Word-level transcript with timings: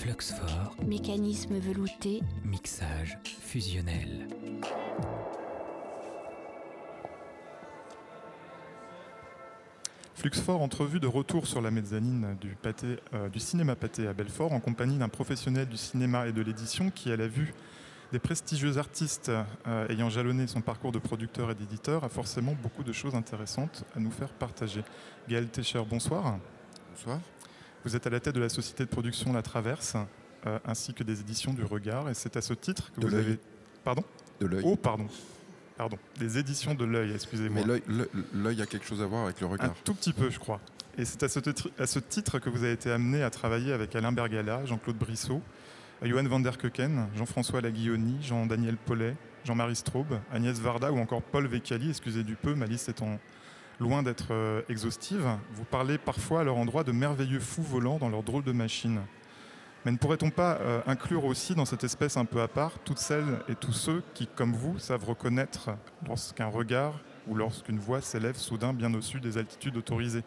Fluxfort, 0.00 0.76
Mécanisme 0.86 1.58
velouté, 1.58 2.22
mixage 2.42 3.18
fusionnel. 3.22 4.28
Fluxfort 10.14 10.62
entrevue 10.62 11.00
de 11.00 11.06
retour 11.06 11.46
sur 11.46 11.60
la 11.60 11.70
mezzanine 11.70 12.34
du, 12.40 12.54
pâté, 12.54 12.96
euh, 13.12 13.28
du 13.28 13.40
cinéma 13.40 13.76
pâté 13.76 14.06
à 14.06 14.14
Belfort 14.14 14.54
en 14.54 14.60
compagnie 14.60 14.96
d'un 14.96 15.10
professionnel 15.10 15.68
du 15.68 15.76
cinéma 15.76 16.28
et 16.28 16.32
de 16.32 16.40
l'édition 16.40 16.90
qui, 16.90 17.12
à 17.12 17.16
la 17.18 17.28
vue 17.28 17.52
des 18.10 18.18
prestigieux 18.18 18.78
artistes 18.78 19.30
euh, 19.68 19.88
ayant 19.88 20.08
jalonné 20.08 20.46
son 20.46 20.62
parcours 20.62 20.92
de 20.92 20.98
producteur 20.98 21.50
et 21.50 21.54
d'éditeur, 21.54 22.04
a 22.04 22.08
forcément 22.08 22.56
beaucoup 22.62 22.84
de 22.84 22.92
choses 22.92 23.14
intéressantes 23.14 23.84
à 23.94 24.00
nous 24.00 24.10
faire 24.10 24.30
partager. 24.30 24.82
Gaël 25.28 25.48
Técher, 25.48 25.82
bonsoir. 25.86 26.38
Bonsoir. 26.94 27.20
Vous 27.84 27.96
êtes 27.96 28.06
à 28.06 28.10
la 28.10 28.20
tête 28.20 28.34
de 28.34 28.40
la 28.40 28.48
société 28.48 28.84
de 28.84 28.90
production 28.90 29.32
La 29.32 29.42
Traverse, 29.42 29.96
euh, 30.46 30.58
ainsi 30.66 30.92
que 30.94 31.02
des 31.02 31.20
éditions 31.20 31.52
du 31.54 31.64
Regard, 31.64 32.08
et 32.10 32.14
c'est 32.14 32.36
à 32.36 32.42
ce 32.42 32.52
titre 32.54 32.92
que 32.92 33.00
De 33.00 33.06
vous 33.06 33.14
avez... 33.14 33.38
Pardon 33.84 34.04
De 34.40 34.46
l'œil. 34.46 34.62
Oh, 34.64 34.76
pardon. 34.76 35.06
Pardon. 35.78 35.96
Des 36.18 36.36
éditions 36.38 36.74
de 36.74 36.84
l'œil, 36.84 37.12
excusez-moi. 37.14 37.62
Mais 37.66 37.80
l'œil- 38.34 38.60
a 38.62 38.66
quelque 38.66 38.84
chose 38.86 39.00
à 39.00 39.06
voir 39.06 39.24
avec 39.24 39.40
le 39.40 39.46
Un 39.46 39.50
regard. 39.50 39.74
tout 39.84 39.94
petit 39.94 40.12
peu, 40.12 40.28
je 40.30 40.38
crois. 40.38 40.60
Et 40.98 41.04
c'est 41.06 41.22
à 41.22 41.28
ce, 41.28 41.40
titre- 41.40 41.70
à 41.78 41.86
ce 41.86 41.98
titre 41.98 42.38
que 42.38 42.50
vous 42.50 42.62
avez 42.64 42.72
été 42.72 42.90
amené 42.90 43.22
à 43.22 43.30
travailler 43.30 43.72
avec 43.72 43.96
Alain 43.96 44.12
Bergala, 44.12 44.64
Jean-Claude 44.66 44.96
Brissot, 44.98 45.40
Johan 46.02 46.24
van 46.24 46.40
der 46.40 46.58
Keuken, 46.58 47.08
Jean-François 47.16 47.60
Laguilloni, 47.62 48.18
Jean-Daniel 48.22 48.76
Paulet, 48.76 49.16
Jean-Marie 49.44 49.76
Straub, 49.76 50.06
Agnès 50.32 50.58
Varda 50.58 50.92
ou 50.92 50.98
encore 50.98 51.22
Paul 51.22 51.46
Vecchiali, 51.46 51.88
excusez 51.90 52.24
du 52.24 52.34
peu, 52.34 52.54
ma 52.54 52.66
liste 52.66 52.90
étant 52.90 53.18
loin 53.80 54.02
d'être 54.02 54.28
euh, 54.30 54.62
exhaustive. 54.68 55.26
Vous 55.54 55.64
parlez 55.64 55.98
parfois 55.98 56.40
à 56.40 56.44
leur 56.44 56.56
endroit 56.56 56.84
de 56.84 56.92
merveilleux 56.92 57.40
fous 57.40 57.62
volants 57.62 57.98
dans 57.98 58.08
leur 58.08 58.22
drôle 58.22 58.44
de 58.44 58.52
machine. 58.52 59.00
Mais 59.84 59.92
ne 59.92 59.96
pourrait-on 59.96 60.30
pas 60.30 60.58
euh, 60.60 60.80
inclure 60.86 61.24
aussi 61.24 61.54
dans 61.54 61.64
cette 61.64 61.84
espèce 61.84 62.18
un 62.18 62.26
peu 62.26 62.42
à 62.42 62.48
part 62.48 62.78
toutes 62.84 62.98
celles 62.98 63.40
et 63.48 63.54
tous 63.54 63.72
ceux 63.72 64.02
qui, 64.12 64.26
comme 64.26 64.52
vous, 64.52 64.78
savent 64.78 65.04
reconnaître 65.04 65.70
lorsqu'un 66.06 66.46
regard 66.46 67.00
ou 67.26 67.34
lorsqu'une 67.34 67.78
voix 67.78 68.02
s'élève 68.02 68.36
soudain 68.36 68.74
bien 68.74 68.92
au-dessus 68.92 69.20
des 69.20 69.38
altitudes 69.38 69.76
autorisées? 69.78 70.24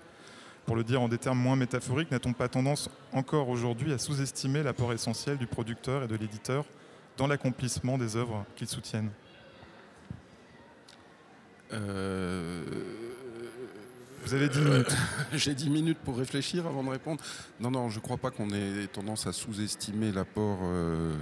Pour 0.65 0.75
le 0.75 0.83
dire 0.83 1.01
en 1.01 1.09
des 1.09 1.17
termes 1.17 1.37
moins 1.37 1.55
métaphoriques, 1.55 2.09
n'a-t-on 2.09 2.33
pas 2.33 2.47
tendance 2.47 2.89
encore 3.11 3.49
aujourd'hui 3.49 3.93
à 3.93 3.97
sous-estimer 3.97 4.63
l'apport 4.63 4.93
essentiel 4.93 5.37
du 5.37 5.45
producteur 5.45 6.03
et 6.03 6.07
de 6.07 6.15
l'éditeur 6.15 6.65
dans 7.17 7.27
l'accomplissement 7.27 7.97
des 7.97 8.15
œuvres 8.15 8.45
qu'ils 8.55 8.69
soutiennent 8.69 9.11
Euh, 11.73 12.63
Vous 14.25 14.33
avez 14.33 14.47
10 14.47 14.59
minutes. 14.61 14.95
J'ai 15.33 15.53
10 15.53 15.69
minutes 15.69 15.97
pour 15.97 16.17
réfléchir 16.17 16.65
avant 16.65 16.81
de 16.81 16.89
répondre. 16.89 17.21
Non, 17.59 17.71
non, 17.71 17.89
je 17.89 17.97
ne 17.97 18.01
crois 18.01 18.15
pas 18.15 18.31
qu'on 18.31 18.49
ait 18.51 18.87
tendance 18.87 19.27
à 19.27 19.33
sous-estimer 19.33 20.13
l'apport 20.13 20.59
euh, 20.63 21.13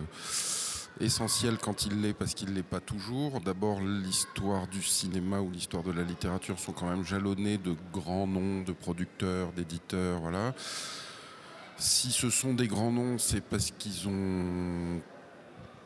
essentiel 0.99 1.57
quand 1.57 1.87
il 1.87 2.01
l'est, 2.01 2.13
parce 2.13 2.35
qu'il 2.35 2.51
ne 2.51 2.53
l'est 2.53 2.63
pas 2.63 2.79
toujours. 2.79 3.41
D'abord, 3.41 3.81
l'histoire 3.81 4.67
du 4.67 4.83
cinéma 4.83 5.39
ou 5.39 5.49
l'histoire 5.49 5.81
de 5.81 5.91
la 5.91 6.03
littérature 6.03 6.59
sont 6.59 6.73
quand 6.73 6.87
même 6.87 7.03
jalonnées 7.03 7.57
de 7.57 7.75
grands 7.91 8.27
noms 8.27 8.61
de 8.61 8.71
producteurs, 8.71 9.51
d'éditeurs, 9.53 10.19
voilà. 10.19 10.53
Si 11.77 12.11
ce 12.11 12.29
sont 12.29 12.53
des 12.53 12.67
grands 12.67 12.91
noms, 12.91 13.17
c'est 13.17 13.41
parce 13.41 13.71
qu'ils 13.71 14.07
ont 14.09 15.01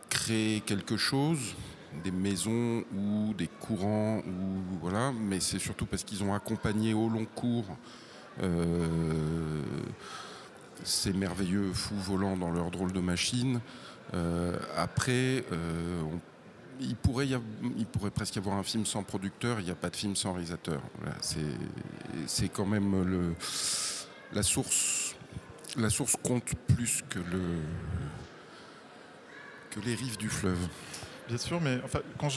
créé 0.09 0.59
quelque 0.59 0.97
chose, 0.97 1.55
des 2.03 2.11
maisons 2.11 2.83
ou 2.95 3.33
des 3.33 3.47
courants 3.47 4.19
ou 4.19 4.79
voilà, 4.81 5.11
mais 5.11 5.39
c'est 5.39 5.59
surtout 5.59 5.85
parce 5.85 6.03
qu'ils 6.03 6.23
ont 6.23 6.33
accompagné 6.33 6.93
au 6.93 7.09
long 7.09 7.25
cours 7.25 7.65
euh, 8.43 9.61
ces 10.83 11.13
merveilleux 11.13 11.71
fous 11.73 11.95
volants 11.95 12.35
dans 12.35 12.51
leur 12.51 12.69
drôle 12.69 12.91
de 12.91 12.99
machine. 12.99 13.61
Euh, 14.13 14.59
après, 14.75 15.45
euh, 15.51 16.03
il, 16.79 16.95
pourrait 16.95 17.27
il 17.77 17.85
pourrait 17.85 18.11
presque 18.11 18.35
y 18.35 18.39
avoir 18.39 18.57
un 18.57 18.63
film 18.63 18.85
sans 18.85 19.03
producteur, 19.03 19.59
il 19.59 19.65
n'y 19.65 19.71
a 19.71 19.75
pas 19.75 19.89
de 19.89 19.95
film 19.95 20.15
sans 20.15 20.33
réalisateur. 20.33 20.81
C'est, 21.21 21.39
c'est 22.27 22.49
quand 22.49 22.65
même 22.65 23.03
le, 23.03 23.33
la 24.33 24.43
source. 24.43 25.15
La 25.77 25.89
source 25.89 26.15
compte 26.21 26.53
plus 26.67 27.03
que 27.09 27.19
les 29.85 29.95
rives 29.95 30.17
du 30.17 30.29
fleuve. 30.29 30.67
Bien 31.27 31.37
sûr, 31.39 31.59
mais 31.59 31.79
quand 32.19 32.29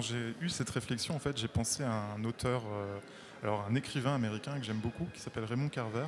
j'ai 0.00 0.34
eu 0.40 0.48
cette 0.48 0.70
réflexion, 0.70 1.14
en 1.14 1.20
fait, 1.20 1.36
j'ai 1.38 1.46
pensé 1.46 1.84
à 1.84 1.92
un 2.16 2.24
auteur, 2.24 2.62
euh, 2.66 2.98
alors 3.44 3.64
un 3.70 3.74
écrivain 3.76 4.16
américain 4.16 4.58
que 4.58 4.64
j'aime 4.64 4.78
beaucoup, 4.78 5.06
qui 5.14 5.20
s'appelle 5.20 5.44
Raymond 5.44 5.68
Carver, 5.68 6.06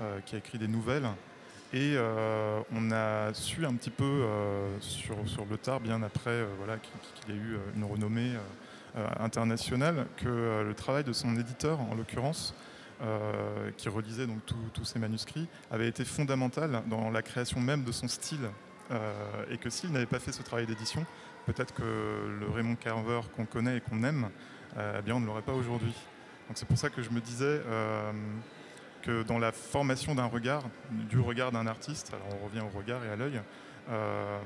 euh, 0.00 0.20
qui 0.24 0.36
a 0.36 0.38
écrit 0.38 0.58
des 0.58 0.68
nouvelles. 0.68 1.08
Et 1.72 1.94
euh, 1.96 2.60
on 2.72 2.92
a 2.92 3.34
su 3.34 3.66
un 3.66 3.74
petit 3.74 3.90
peu 3.90 4.24
sur, 4.80 5.16
le 5.50 5.56
tard, 5.56 5.80
bien 5.80 6.00
après 6.02 6.44
voilà, 6.58 6.76
qu'il 6.76 6.92
qu'il 7.14 7.34
a 7.34 7.36
eu 7.36 7.56
une 7.74 7.84
renommée 7.84 8.34
internationale, 9.18 10.06
que 10.18 10.62
le 10.62 10.74
travail 10.74 11.02
de 11.02 11.12
son 11.12 11.36
éditeur, 11.36 11.80
en 11.80 11.94
l'occurrence, 11.94 12.54
qui 13.78 13.88
relisait 13.88 14.26
donc 14.26 14.38
tous 14.74 14.84
ses 14.84 14.98
manuscrits, 14.98 15.48
avait 15.70 15.88
été 15.88 16.04
fondamental 16.04 16.82
dans 16.86 17.10
la 17.10 17.22
création 17.22 17.58
même 17.58 17.82
de 17.84 17.90
son 17.90 18.06
style. 18.06 18.50
Et 19.50 19.56
que 19.56 19.70
s'il 19.70 19.90
n'avait 19.90 20.04
pas 20.04 20.18
fait 20.18 20.32
ce 20.32 20.42
travail 20.42 20.66
d'édition, 20.66 21.06
peut-être 21.46 21.74
que 21.74 21.82
le 22.40 22.48
Raymond 22.54 22.76
Carver 22.76 23.20
qu'on 23.36 23.46
connaît 23.46 23.78
et 23.78 23.80
qu'on 23.80 24.02
aime, 24.04 24.28
euh, 24.76 24.96
eh 24.98 25.02
bien 25.02 25.16
on 25.16 25.20
ne 25.20 25.26
l'aurait 25.26 25.42
pas 25.42 25.52
aujourd'hui. 25.52 25.92
Donc 26.48 26.56
c'est 26.56 26.66
pour 26.66 26.78
ça 26.78 26.90
que 26.90 27.02
je 27.02 27.10
me 27.10 27.20
disais 27.20 27.44
euh, 27.66 28.12
que 29.02 29.22
dans 29.22 29.38
la 29.38 29.52
formation 29.52 30.14
d'un 30.14 30.26
regard, 30.26 30.62
du 30.90 31.18
regard 31.18 31.52
d'un 31.52 31.66
artiste, 31.66 32.12
alors 32.14 32.26
on 32.40 32.44
revient 32.46 32.60
au 32.60 32.76
regard 32.76 33.04
et 33.04 33.08
à 33.08 33.16
l'œil, 33.16 33.40
euh, 33.90 34.38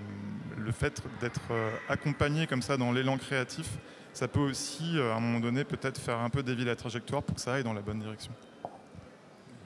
le 0.56 0.72
fait 0.72 1.02
d'être 1.20 1.40
accompagné 1.88 2.46
comme 2.46 2.62
ça 2.62 2.76
dans 2.76 2.92
l'élan 2.92 3.18
créatif, 3.18 3.68
ça 4.14 4.28
peut 4.28 4.40
aussi, 4.40 4.98
à 4.98 5.16
un 5.16 5.20
moment 5.20 5.40
donné, 5.40 5.62
peut-être 5.64 6.00
faire 6.00 6.20
un 6.20 6.30
peu 6.30 6.42
dévier 6.42 6.64
la 6.64 6.74
trajectoire 6.76 7.22
pour 7.22 7.34
que 7.34 7.40
ça 7.42 7.54
aille 7.54 7.64
dans 7.64 7.74
la 7.74 7.82
bonne 7.82 7.98
direction. 7.98 8.32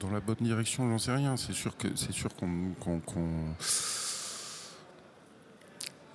Dans 0.01 0.09
la 0.11 0.19
bonne 0.19 0.35
direction, 0.41 0.89
j'en 0.89 0.97
sais 0.97 1.13
rien. 1.13 1.37
C'est 1.37 1.53
sûr 1.53 1.77
que 1.77 1.87
c'est 1.95 2.11
sûr 2.11 2.35
qu'on- 2.35 2.73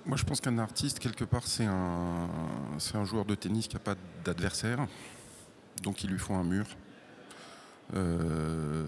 Moi, 0.07 0.15
je 0.15 0.23
pense 0.23 0.39
qu'un 0.39 0.57
artiste, 0.57 0.99
quelque 0.99 1.25
part, 1.25 1.45
c'est 1.45 1.65
un, 1.65 3.03
joueur 3.03 3.25
de 3.25 3.35
tennis 3.35 3.67
qui 3.67 3.75
n'a 3.75 3.81
pas 3.81 3.95
d'adversaire. 4.23 4.87
Donc, 5.83 6.01
il 6.05 6.09
lui 6.09 6.17
faut 6.17 6.33
un 6.33 6.45
mur. 6.45 6.65
Euh, 7.93 8.85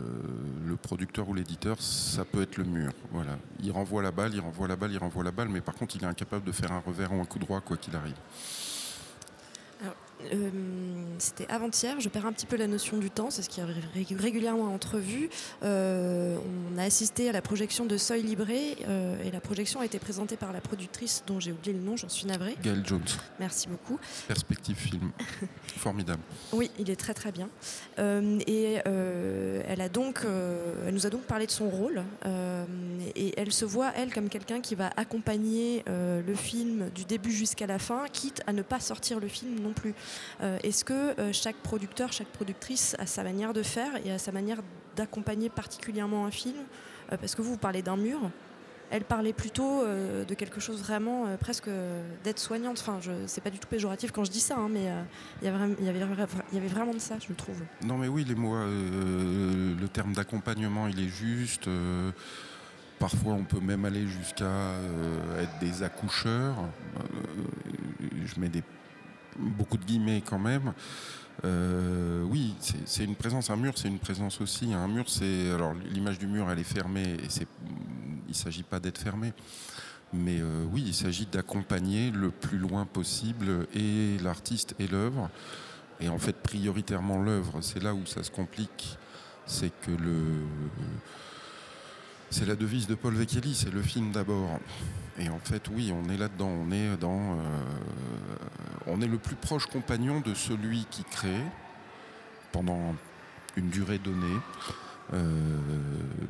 le 0.65 0.75
producteur 0.77 1.27
ou 1.27 1.33
l'éditeur, 1.33 1.81
ça 1.81 2.23
peut 2.23 2.41
être 2.41 2.55
le 2.55 2.63
mur. 2.63 2.93
Il 3.61 3.71
renvoie 3.71 4.01
la 4.01 4.11
balle, 4.11 4.33
il 4.33 4.39
renvoie 4.39 4.69
la 4.69 4.77
balle, 4.77 4.93
il 4.93 4.97
renvoie 4.97 5.25
la 5.25 5.31
balle, 5.31 5.49
mais 5.49 5.59
par 5.59 5.75
contre, 5.75 5.97
il 5.97 6.03
est 6.03 6.07
incapable 6.07 6.45
de 6.45 6.53
faire 6.53 6.71
un 6.71 6.79
revers 6.79 7.11
ou 7.11 7.19
un 7.19 7.25
coup 7.25 7.39
droit, 7.39 7.59
quoi 7.59 7.75
qu'il 7.75 7.97
arrive. 7.97 8.15
Euh, 10.33 10.49
C'était 11.17 11.47
avant-hier, 11.51 11.99
je 11.99 12.07
perds 12.09 12.25
un 12.25 12.31
petit 12.33 12.45
peu 12.45 12.55
la 12.57 12.67
notion 12.67 12.97
du 12.97 13.09
temps, 13.09 13.29
c'est 13.29 13.41
ce 13.41 13.49
qui 13.49 13.59
arrive 13.61 13.77
ré- 13.93 14.05
régulièrement 14.17 14.67
à 14.67 14.69
entrevue. 14.69 15.29
Euh, 15.63 16.37
on 16.73 16.77
a 16.77 16.83
assisté 16.83 17.29
à 17.29 17.31
la 17.31 17.41
projection 17.41 17.85
de 17.85 17.97
Seuil 17.97 18.21
Libré 18.23 18.77
euh, 18.87 19.21
et 19.23 19.31
la 19.31 19.39
projection 19.41 19.79
a 19.81 19.85
été 19.85 19.99
présentée 19.99 20.37
par 20.37 20.51
la 20.53 20.61
productrice 20.61 21.23
dont 21.27 21.39
j'ai 21.39 21.51
oublié 21.51 21.73
le 21.73 21.79
nom, 21.83 21.97
j'en 21.97 22.09
suis 22.09 22.25
navrée. 22.25 22.55
Gail 22.61 22.81
Jones, 22.85 23.01
Merci 23.39 23.67
beaucoup. 23.67 23.99
perspective 24.27 24.75
film. 24.77 25.11
Formidable. 25.77 26.21
Oui, 26.53 26.69
il 26.79 26.89
est 26.89 26.95
très 26.99 27.13
très 27.13 27.31
bien. 27.31 27.49
Euh, 27.99 28.39
et 28.47 28.75
elle, 29.67 29.81
a 29.81 29.89
donc, 29.89 30.21
elle 30.87 30.93
nous 30.93 31.05
a 31.05 31.09
donc 31.09 31.21
parlé 31.23 31.45
de 31.45 31.51
son 31.51 31.69
rôle. 31.69 32.03
et 33.15 33.33
elle 33.37 33.51
se 33.51 33.65
voit, 33.65 33.91
elle, 33.95 34.13
comme 34.13 34.29
quelqu'un 34.29 34.61
qui 34.61 34.75
va 34.75 34.89
accompagner 34.95 35.83
le 35.87 36.35
film 36.35 36.89
du 36.95 37.03
début 37.05 37.31
jusqu'à 37.31 37.67
la 37.67 37.79
fin, 37.79 38.05
quitte 38.11 38.41
à 38.47 38.53
ne 38.53 38.61
pas 38.61 38.79
sortir 38.79 39.19
le 39.19 39.27
film 39.27 39.59
non 39.59 39.73
plus. 39.73 39.93
Euh, 40.41 40.57
Est-ce 40.63 40.83
que 40.85 41.19
euh, 41.19 41.33
chaque 41.33 41.57
producteur, 41.57 42.11
chaque 42.11 42.27
productrice 42.27 42.95
a 42.99 43.05
sa 43.05 43.23
manière 43.23 43.53
de 43.53 43.63
faire 43.63 43.91
et 44.05 44.11
a 44.11 44.17
sa 44.17 44.31
manière 44.31 44.59
d'accompagner 44.95 45.49
particulièrement 45.49 46.25
un 46.25 46.31
film? 46.31 46.57
Euh, 47.11 47.17
Parce 47.17 47.35
que 47.35 47.41
vous, 47.41 47.51
vous 47.51 47.57
parlez 47.57 47.81
d'un 47.81 47.97
mur. 47.97 48.19
Elle 48.91 49.03
parlait 49.03 49.33
plutôt 49.33 49.83
de 49.85 50.33
quelque 50.33 50.59
chose 50.59 50.81
vraiment 50.81 51.27
presque 51.39 51.67
euh, 51.67 52.01
d'aide-soignante. 52.23 52.79
Enfin, 52.79 52.97
je 52.99 53.11
c'est 53.27 53.39
pas 53.39 53.51
du 53.51 53.59
tout 53.59 53.67
péjoratif 53.67 54.11
quand 54.11 54.23
je 54.23 54.31
dis 54.31 54.39
ça, 54.39 54.57
mais 54.67 54.91
il 55.43 55.45
y 55.45 55.47
avait 55.47 56.67
vraiment 56.67 56.93
de 56.95 56.97
ça, 56.97 57.17
je 57.19 57.31
trouve. 57.33 57.61
Non 57.85 57.99
mais 57.99 58.07
oui, 58.07 58.23
les 58.23 58.33
mots, 58.33 58.55
le 58.55 59.87
terme 59.89 60.13
d'accompagnement, 60.13 60.87
il 60.87 60.99
est 60.99 61.07
juste. 61.07 61.69
parfois, 62.97 63.33
on 63.33 63.43
peut 63.43 63.59
même 63.59 63.85
aller 63.85 64.07
jusqu'à 64.07 64.73
être 65.39 65.59
des 65.59 65.83
accoucheurs. 65.83 66.55
Je 68.25 68.39
mets 68.39 68.49
des, 68.49 68.63
beaucoup 69.39 69.77
de 69.77 69.85
guillemets 69.85 70.21
quand 70.25 70.39
même. 70.39 70.73
Euh, 71.45 72.23
oui, 72.23 72.53
c'est 72.85 73.03
une 73.03 73.15
présence. 73.15 73.49
Un 73.49 73.55
mur, 73.55 73.73
c'est 73.77 73.87
une 73.87 73.99
présence 73.99 74.41
aussi. 74.41 74.73
Un 74.73 74.87
mur, 74.87 75.05
c'est 75.07 75.51
alors 75.51 75.73
l'image 75.73 76.19
du 76.19 76.27
mur, 76.27 76.49
elle 76.49 76.59
est 76.59 76.63
fermée 76.63 77.17
et 77.23 77.29
c'est. 77.29 77.47
Il 78.27 78.35
s'agit 78.35 78.63
pas 78.63 78.79
d'être 78.79 78.99
fermé. 78.99 79.33
Mais 80.13 80.39
euh, 80.39 80.65
oui, 80.71 80.83
il 80.87 80.93
s'agit 80.93 81.25
d'accompagner 81.25 82.11
le 82.11 82.31
plus 82.31 82.57
loin 82.57 82.85
possible 82.85 83.67
et 83.73 84.17
l'artiste 84.19 84.75
et 84.79 84.87
l'œuvre. 84.87 85.29
Et 85.99 86.09
en 86.09 86.17
fait, 86.17 86.35
prioritairement 86.35 87.21
l'œuvre, 87.21 87.61
c'est 87.61 87.81
là 87.81 87.93
où 87.93 88.05
ça 88.05 88.23
se 88.23 88.31
complique. 88.31 88.97
C'est 89.45 89.71
que 89.81 89.91
le, 89.91 90.21
C'est 92.29 92.45
la 92.45 92.55
devise 92.55 92.85
de 92.85 92.93
Paul 92.93 93.15
Vecchielli, 93.15 93.55
c'est 93.55 93.73
le 93.73 93.81
film 93.81 94.11
d'abord. 94.11 94.59
Et 95.19 95.29
en 95.29 95.39
fait, 95.39 95.67
oui, 95.73 95.93
on 95.93 96.09
est 96.09 96.17
là-dedans. 96.17 96.47
On 96.47 96.71
est 96.71 96.97
dans, 96.97 97.33
euh, 97.33 97.37
on 98.87 99.01
est 99.01 99.07
le 99.07 99.17
plus 99.17 99.35
proche 99.35 99.65
compagnon 99.65 100.21
de 100.21 100.33
celui 100.33 100.85
qui 100.89 101.03
crée 101.03 101.43
pendant 102.53 102.95
une 103.57 103.69
durée 103.69 103.99
donnée, 103.99 104.39
euh, 105.13 105.17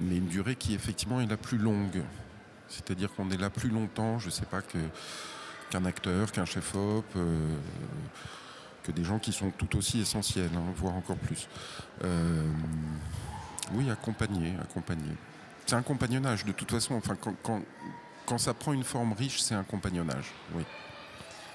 mais 0.01 0.17
une 0.17 0.27
durée 0.27 0.55
qui 0.55 0.73
effectivement 0.73 1.21
est 1.21 1.27
la 1.27 1.37
plus 1.37 1.59
longue. 1.59 2.01
C'est-à-dire 2.67 3.13
qu'on 3.13 3.29
est 3.29 3.37
là 3.37 3.49
plus 3.49 3.69
longtemps, 3.69 4.17
je 4.17 4.27
ne 4.27 4.31
sais 4.31 4.45
pas 4.45 4.61
qu'un 4.61 5.85
acteur, 5.85 6.31
qu'un 6.31 6.45
chef-op, 6.45 7.05
euh, 7.15 7.55
que 8.83 8.91
des 8.91 9.03
gens 9.03 9.19
qui 9.19 9.31
sont 9.31 9.51
tout 9.51 9.77
aussi 9.77 10.01
essentiels, 10.01 10.49
hein, 10.55 10.73
voire 10.75 10.95
encore 10.95 11.17
plus. 11.17 11.47
Oui, 13.73 13.87
accompagner, 13.91 14.53
accompagner. 14.59 15.15
C'est 15.67 15.75
un 15.75 15.83
compagnonnage 15.83 16.43
de 16.45 16.51
toute 16.51 16.71
façon. 16.71 16.95
Enfin, 16.95 17.15
quand, 17.43 17.61
quand 18.29 18.37
ça 18.37 18.53
prend 18.53 18.73
une 18.73 18.83
forme 18.83 19.13
riche, 19.13 19.41
c'est 19.41 19.55
un 19.55 19.63
compagnonnage. 19.63 20.31
Oui. 20.53 20.63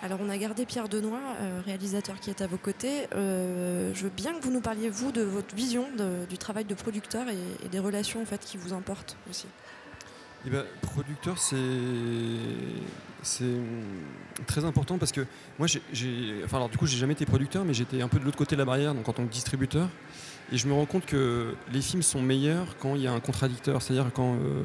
Alors 0.02 0.18
on 0.20 0.28
a 0.28 0.36
gardé 0.36 0.66
Pierre 0.66 0.88
Denoy, 0.88 1.18
euh, 1.40 1.60
réalisateur 1.64 2.20
qui 2.20 2.28
est 2.28 2.42
à 2.42 2.46
vos 2.46 2.58
côtés. 2.58 3.06
Euh, 3.14 3.92
je 3.94 4.02
veux 4.02 4.10
bien 4.10 4.34
que 4.34 4.42
vous 4.44 4.50
nous 4.50 4.60
parliez, 4.60 4.90
vous, 4.90 5.12
de 5.12 5.22
votre 5.22 5.54
vision 5.54 5.86
de, 5.96 6.26
du 6.28 6.36
travail 6.36 6.64
de 6.64 6.74
producteur 6.74 7.26
et, 7.28 7.64
et, 7.64 7.68
des 7.68 7.78
relations 7.78 8.20
en 8.20 8.26
fait, 8.26 8.40
qui 8.40 8.58
vous 8.58 8.74
importent 8.74 9.16
aussi. 9.30 9.46
Eh 10.46 10.50
ben, 10.50 10.64
producteur, 10.82 11.38
c'est 11.38 11.56
c'est 13.22 13.56
très 14.46 14.66
important 14.66 14.98
parce 14.98 15.12
que 15.12 15.24
moi, 15.58 15.66
j'ai, 15.66 16.42
enfin 16.44 16.58
alors 16.58 16.68
du 16.68 16.76
coup, 16.76 16.86
j'ai 16.86 16.98
jamais 16.98 17.14
été 17.14 17.24
producteur, 17.24 17.64
mais 17.64 17.72
j'étais 17.72 18.02
un 18.02 18.08
peu 18.08 18.18
de 18.18 18.24
l'autre 18.24 18.36
côté 18.36 18.56
de 18.56 18.60
la 18.60 18.66
barrière, 18.66 18.94
donc 18.94 19.08
en 19.08 19.12
tant 19.14 19.24
que 19.24 19.32
distributeur. 19.32 19.88
Et 20.52 20.58
je 20.58 20.68
me 20.68 20.74
rends 20.74 20.84
compte 20.84 21.06
que 21.06 21.54
les 21.72 21.80
films 21.80 22.02
sont 22.02 22.20
meilleurs 22.20 22.76
quand 22.78 22.94
il 22.96 23.02
y 23.02 23.06
a 23.06 23.12
un 23.12 23.20
contradicteur, 23.20 23.80
c'est-à-dire 23.80 24.10
quand 24.14 24.34
euh, 24.34 24.62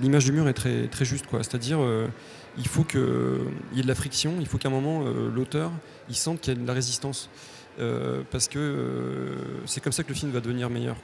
l'image 0.00 0.24
du 0.24 0.32
mur 0.32 0.48
est 0.48 0.54
très 0.54 0.88
très 0.88 1.04
juste. 1.04 1.26
C'est-à-dire 1.30 1.80
euh, 1.80 2.08
il 2.58 2.66
faut 2.66 2.82
qu'il 2.82 3.00
y 3.74 3.78
ait 3.78 3.82
de 3.82 3.88
la 3.88 3.94
friction, 3.94 4.34
il 4.40 4.46
faut 4.46 4.58
qu'à 4.58 4.68
un 4.68 4.72
moment 4.72 5.04
euh, 5.04 5.30
l'auteur 5.30 5.70
il 6.08 6.16
sente 6.16 6.40
qu'il 6.40 6.54
y 6.54 6.56
a 6.56 6.60
de 6.60 6.66
la 6.66 6.72
résistance. 6.72 7.30
Euh, 7.80 8.22
parce 8.30 8.46
que 8.46 8.58
euh, 8.58 9.66
c'est 9.66 9.82
comme 9.82 9.92
ça 9.92 10.04
que 10.04 10.08
le 10.08 10.14
film 10.14 10.30
va 10.30 10.40
devenir 10.40 10.70
meilleur. 10.70 10.96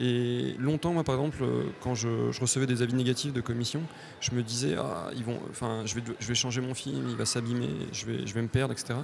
Et 0.00 0.54
longtemps, 0.58 0.92
moi, 0.92 1.04
par 1.04 1.14
exemple, 1.14 1.38
euh, 1.42 1.64
quand 1.80 1.94
je, 1.94 2.08
recevais 2.40 2.66
des 2.66 2.82
avis 2.82 2.94
négatifs 2.94 3.32
de 3.32 3.40
commission, 3.40 3.82
je 4.20 4.32
me 4.32 4.42
disais, 4.42 4.74
ah, 4.76 5.10
ils 5.16 5.24
vont, 5.24 5.38
je 5.84 5.94
vais, 5.94 6.02
je 6.18 6.26
vais 6.26 6.34
changer 6.34 6.60
mon 6.60 6.74
film, 6.74 7.06
il 7.08 7.16
va 7.16 7.24
s'abîmer, 7.24 7.70
je 7.92 8.06
vais, 8.06 8.26
je 8.26 8.34
vais 8.34 8.42
me 8.42 8.48
perdre, 8.48 8.72
etc. 8.72 8.94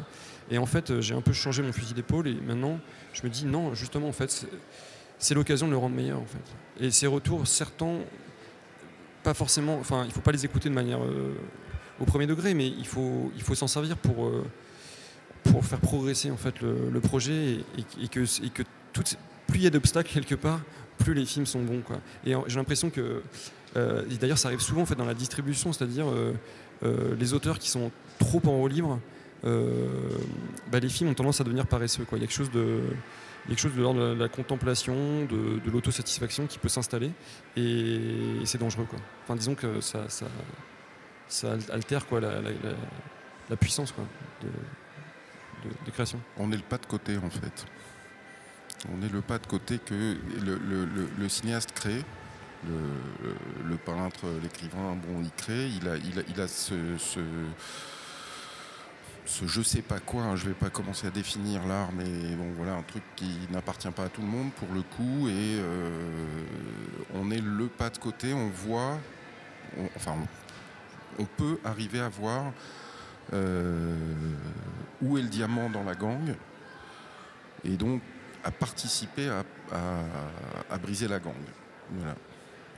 Et 0.51 0.59
en 0.59 0.67
fait, 0.67 1.01
j'ai 1.01 1.15
un 1.15 1.21
peu 1.21 1.33
changé 1.33 1.63
mon 1.63 1.73
fusil 1.73 1.95
d'épaule 1.95 2.27
et 2.27 2.35
maintenant, 2.35 2.81
je 3.13 3.23
me 3.23 3.29
dis, 3.29 3.47
non, 3.47 3.75
justement, 3.75 4.09
en 4.09 4.13
fait, 4.13 4.47
c'est 5.19 5.35
l'occasion 5.35 5.67
de 5.67 5.73
le 5.73 5.79
rendre 5.79 5.95
meilleur, 5.95 6.19
en 6.19 6.27
fait. 6.27 6.85
Et 6.85 6.91
ces 6.91 7.07
retours, 7.07 7.47
certains, 7.47 7.99
pas 9.23 9.35
forcément, 9.35 9.79
enfin, 9.79 10.03
il 10.03 10.09
ne 10.09 10.13
faut 10.13 10.21
pas 10.21 10.33
les 10.33 10.45
écouter 10.45 10.69
de 10.69 10.75
manière 10.75 10.99
au 12.01 12.05
premier 12.05 12.27
degré, 12.27 12.55
mais 12.55 12.67
il 12.67 12.87
faut, 12.87 13.31
il 13.37 13.43
faut 13.43 13.55
s'en 13.55 13.69
servir 13.69 13.97
pour 13.97 14.33
pour 15.45 15.65
faire 15.65 15.81
progresser 15.81 16.31
en 16.31 16.37
fait 16.37 16.61
le, 16.61 17.01
projet 17.01 17.59
et, 17.79 18.09
que, 18.09 18.25
plus 19.47 19.59
il 19.59 19.63
y 19.63 19.67
a 19.67 19.71
d'obstacles 19.71 20.13
quelque 20.13 20.35
part, 20.35 20.61
plus 20.99 21.15
les 21.15 21.25
films 21.25 21.47
sont 21.47 21.63
bons. 21.63 21.81
Quoi. 21.81 21.97
Et 22.27 22.35
j'ai 22.47 22.57
l'impression 22.57 22.91
que, 22.91 23.23
euh, 23.77 24.05
d'ailleurs 24.21 24.39
ça 24.39 24.49
arrive 24.49 24.61
souvent 24.61 24.83
en 24.83 24.87
fait, 24.87 24.95
dans 24.95 25.05
la 25.05 25.15
distribution, 25.15 25.73
c'est-à-dire 25.73 26.09
euh, 26.09 26.33
euh, 26.83 27.15
les 27.19 27.35
auteurs 27.35 27.59
qui 27.59 27.69
sont 27.69 27.91
trop 28.19 28.41
en 28.47 28.53
haut 28.53 28.69
libre, 28.69 29.01
bah, 29.43 30.81
les 30.81 30.89
films 30.89 31.11
ont 31.11 31.15
tendance 31.15 31.41
à 31.43 31.45
devenir 31.45 31.67
paresseux. 31.67 32.05
Quoi. 32.05 32.17
Il 32.17 32.23
y 32.23 32.25
a 32.25 32.27
quelque 32.27 32.37
chose 32.37 32.51
de, 32.51 32.81
quelque 33.47 33.61
chose 33.61 33.75
de 33.75 33.83
l'ordre 33.83 34.15
de 34.15 34.19
la 34.19 34.29
contemplation, 34.29 35.27
de, 35.27 35.61
de 35.63 35.71
l'autosatisfaction 35.71 36.47
qui 36.47 36.59
peut 36.59 36.71
s'installer 36.71 37.11
et, 37.57 38.01
c'est 38.45 38.59
dangereux. 38.59 38.87
Quoi. 38.89 38.99
Enfin, 39.25 39.37
disons 39.37 39.55
que 39.55 39.83
ça, 39.83 40.07
ça, 41.29 41.57
altère 41.71 42.07
quoi, 42.07 42.21
la, 42.21 43.57
puissance 43.57 43.93
quoi, 43.93 44.05
On 46.39 46.53
est 46.53 46.57
le 46.57 46.63
pas 46.63 46.79
de 46.79 46.87
côté 46.87 47.17
en 47.17 47.31
fait. 47.31 47.67
On 48.93 49.03
est 49.03 49.09
le 49.11 49.23
pas 49.23 49.39
de 49.39 49.47
côté 49.47 49.79
que 49.79 50.17
le, 50.43 51.29
cinéaste 51.29 51.73
crée, 51.73 52.03
le, 52.67 53.77
peintre, 53.77 54.27
l'écrivain, 54.43 54.95
bon, 54.95 55.23
il 55.23 55.31
crée, 55.31 55.69
il 55.69 55.89
a, 56.41 56.49
ce, 56.49 56.75
je 59.47 59.63
sais 59.63 59.81
pas 59.81 60.01
quoi, 60.01 60.23
hein, 60.25 60.37
je 60.37 60.47
vais 60.47 60.55
pas 60.55 60.69
commencer 60.69 61.07
à 61.07 61.11
définir 61.11 61.67
l'art, 61.67 61.93
mais 61.93 62.37
bon 62.37 62.53
voilà, 62.59 62.75
un 62.75 62.83
truc 62.83 63.03
qui 63.17 63.39
n'appartient 63.51 63.91
pas 63.91 64.05
à 64.05 64.09
tout 64.11 64.21
le 64.21 64.29
monde 64.29 64.53
pour 64.53 64.69
le 64.75 64.83
coup, 64.83 65.29
et 65.29 65.59
euh, 65.61 66.45
on 67.15 67.31
est 67.31 67.41
le 67.41 67.69
pas 67.69 67.89
de 67.89 67.97
côté, 67.97 68.35
on 68.35 68.51
voit, 68.51 68.99
enfin, 69.97 70.15
on 71.19 71.25
peut 71.25 71.59
arriver 71.65 72.01
à 72.01 72.11
voir 72.11 72.53
euh, 73.33 73.97
où 75.03 75.19
est 75.19 75.23
le 75.23 75.29
diamant 75.29 75.71
dans 75.71 75.85
la 75.85 75.95
gang 75.95 76.35
et 77.65 77.77
donc 77.77 78.03
à 78.45 78.51
participer 78.51 79.29
à, 79.73 80.79
briser 80.79 81.09
la 81.09 81.19
gang. 81.19 81.35
Voilà. 81.91 82.15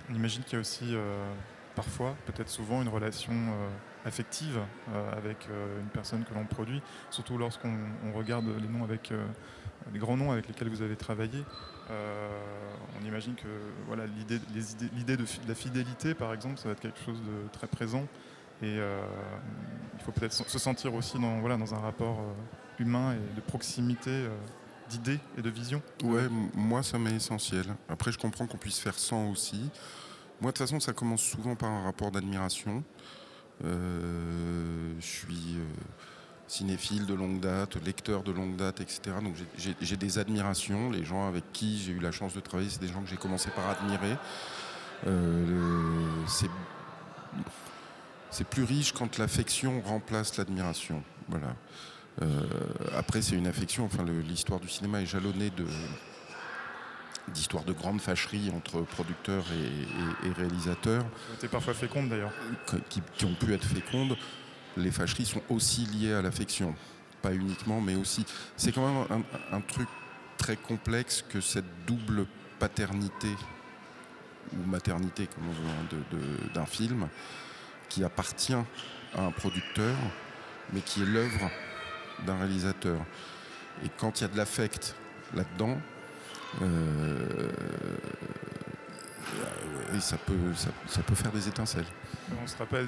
On 0.08 0.14
imagine 0.14 0.42
qu'il 0.44 0.54
y 0.54 0.56
a 0.56 0.60
aussi 0.60 0.94
euh, 0.94 1.32
parfois, 1.74 2.14
peut-être 2.26 2.48
souvent, 2.48 2.80
une 2.82 2.88
relation 2.88 3.32
euh, 3.32 3.68
affective 4.08 4.60
euh, 4.94 5.12
avec 5.12 5.48
une 5.48 5.88
personne 5.88 6.24
que 6.24 6.32
l'on 6.32 6.44
produit, 6.44 6.80
surtout 7.10 7.36
lorsqu'on 7.36 7.76
regarde 8.14 8.46
les 8.60 8.68
noms 8.68 8.84
avec 8.84 9.12
les 9.92 9.98
grands 9.98 10.16
noms 10.16 10.30
avec 10.30 10.46
lesquels 10.46 10.68
vous 10.68 10.82
avez 10.82 10.96
travaillé. 10.96 11.44
on 11.90 13.04
imagine 13.04 13.34
que 13.34 13.48
voilà, 13.86 14.04
l'idée 14.06 15.16
de 15.16 15.24
la 15.48 15.54
fidélité, 15.54 16.14
par 16.14 16.32
exemple, 16.32 16.58
ça 16.58 16.68
va 16.68 16.72
être 16.72 16.80
quelque 16.80 17.00
chose 17.04 17.20
de 17.20 17.48
très 17.52 17.66
présent. 17.66 18.06
Et 18.62 18.78
euh, 18.78 19.00
il 19.98 20.04
faut 20.04 20.12
peut-être 20.12 20.32
se 20.32 20.58
sentir 20.58 20.94
aussi 20.94 21.18
dans, 21.18 21.40
voilà, 21.40 21.56
dans 21.56 21.74
un 21.74 21.78
rapport 21.78 22.20
euh, 22.20 22.82
humain 22.82 23.14
et 23.14 23.36
de 23.36 23.40
proximité 23.40 24.10
euh, 24.10 24.30
d'idées 24.88 25.18
et 25.36 25.42
de 25.42 25.50
vision. 25.50 25.82
Ouais, 26.04 26.28
moi 26.54 26.82
ça 26.82 26.98
m'est 26.98 27.14
essentiel. 27.14 27.66
Après, 27.88 28.12
je 28.12 28.18
comprends 28.18 28.46
qu'on 28.46 28.56
puisse 28.56 28.78
faire 28.78 28.94
sans 28.94 29.30
aussi. 29.30 29.70
Moi, 30.40 30.52
de 30.52 30.56
toute 30.56 30.66
façon, 30.66 30.80
ça 30.80 30.92
commence 30.92 31.22
souvent 31.22 31.54
par 31.54 31.70
un 31.70 31.84
rapport 31.84 32.10
d'admiration. 32.10 32.84
Je 33.62 35.00
suis 35.00 35.56
cinéphile 36.46 37.06
de 37.06 37.14
longue 37.14 37.40
date, 37.40 37.82
lecteur 37.84 38.22
de 38.22 38.32
longue 38.32 38.54
date, 38.54 38.82
etc. 38.82 39.00
Donc 39.22 39.34
j'ai 39.56 39.96
des 39.96 40.18
admirations. 40.18 40.90
Les 40.90 41.04
gens 41.04 41.26
avec 41.26 41.42
qui 41.54 41.78
j'ai 41.78 41.92
eu 41.92 42.00
la 42.00 42.12
chance 42.12 42.34
de 42.34 42.40
travailler, 42.40 42.68
c'est 42.68 42.82
des 42.82 42.88
gens 42.88 43.00
que 43.00 43.08
j'ai 43.08 43.16
commencé 43.16 43.48
par 43.50 43.66
admirer. 43.70 44.18
C'est 46.28 46.50
c'est 48.30 48.46
plus 48.46 48.64
riche 48.64 48.92
quand 48.92 49.18
l'affection 49.18 49.80
remplace 49.82 50.36
l'admiration. 50.36 51.02
Voilà. 51.28 51.56
Euh, 52.22 52.42
après, 52.96 53.22
c'est 53.22 53.34
une 53.34 53.46
affection. 53.46 53.84
Enfin, 53.84 54.04
l'histoire 54.04 54.60
du 54.60 54.68
cinéma 54.68 55.02
est 55.02 55.06
jalonnée 55.06 55.50
de 55.50 55.66
d'histoires 57.28 57.64
de 57.64 57.72
grandes 57.72 58.00
fâcheries 58.00 58.52
entre 58.54 58.82
producteurs 58.82 59.44
et, 59.52 60.26
et, 60.26 60.28
et 60.28 60.32
réalisateurs. 60.32 61.04
Qui 61.30 61.34
étaient 61.34 61.48
parfois 61.48 61.74
fécondes 61.74 62.08
d'ailleurs. 62.08 62.30
Qui, 62.88 63.02
qui, 63.16 63.24
ont 63.24 63.34
pu 63.34 63.52
être 63.52 63.66
fécondes. 63.66 64.16
Les 64.76 64.92
fâcheries 64.92 65.24
sont 65.24 65.42
aussi 65.48 65.86
liées 65.86 66.12
à 66.12 66.22
l'affection. 66.22 66.76
Pas 67.22 67.34
uniquement, 67.34 67.80
mais 67.80 67.96
aussi. 67.96 68.24
C'est 68.56 68.70
quand 68.70 68.86
même 68.86 69.06
un, 69.50 69.56
un, 69.56 69.60
truc 69.60 69.88
très 70.38 70.56
complexe 70.56 71.24
que 71.28 71.40
cette 71.40 71.64
double 71.86 72.26
paternité 72.60 73.34
ou 74.52 74.68
maternité, 74.68 75.26
comme 75.26 75.48
on 75.48 76.16
veut, 76.16 76.52
d'un 76.54 76.66
film, 76.66 77.08
qui 77.88 78.04
appartient 78.04 78.54
à 78.54 79.22
un 79.22 79.30
producteur, 79.30 79.94
mais 80.72 80.80
qui 80.80 81.02
est 81.02 81.06
l'œuvre 81.06 81.50
d'un 82.24 82.36
réalisateur. 82.38 82.98
Et 83.84 83.88
quand 83.98 84.20
il 84.20 84.22
y 84.22 84.24
a 84.24 84.28
de 84.28 84.36
l'affect 84.36 84.94
là-dedans, 85.34 85.78
euh, 86.62 87.50
ça, 90.00 90.16
peut, 90.18 91.14
faire 91.14 91.32
des 91.32 91.48
étincelles. 91.48 91.86
On 92.42 92.46
se 92.46 92.56
rappelle 92.56 92.86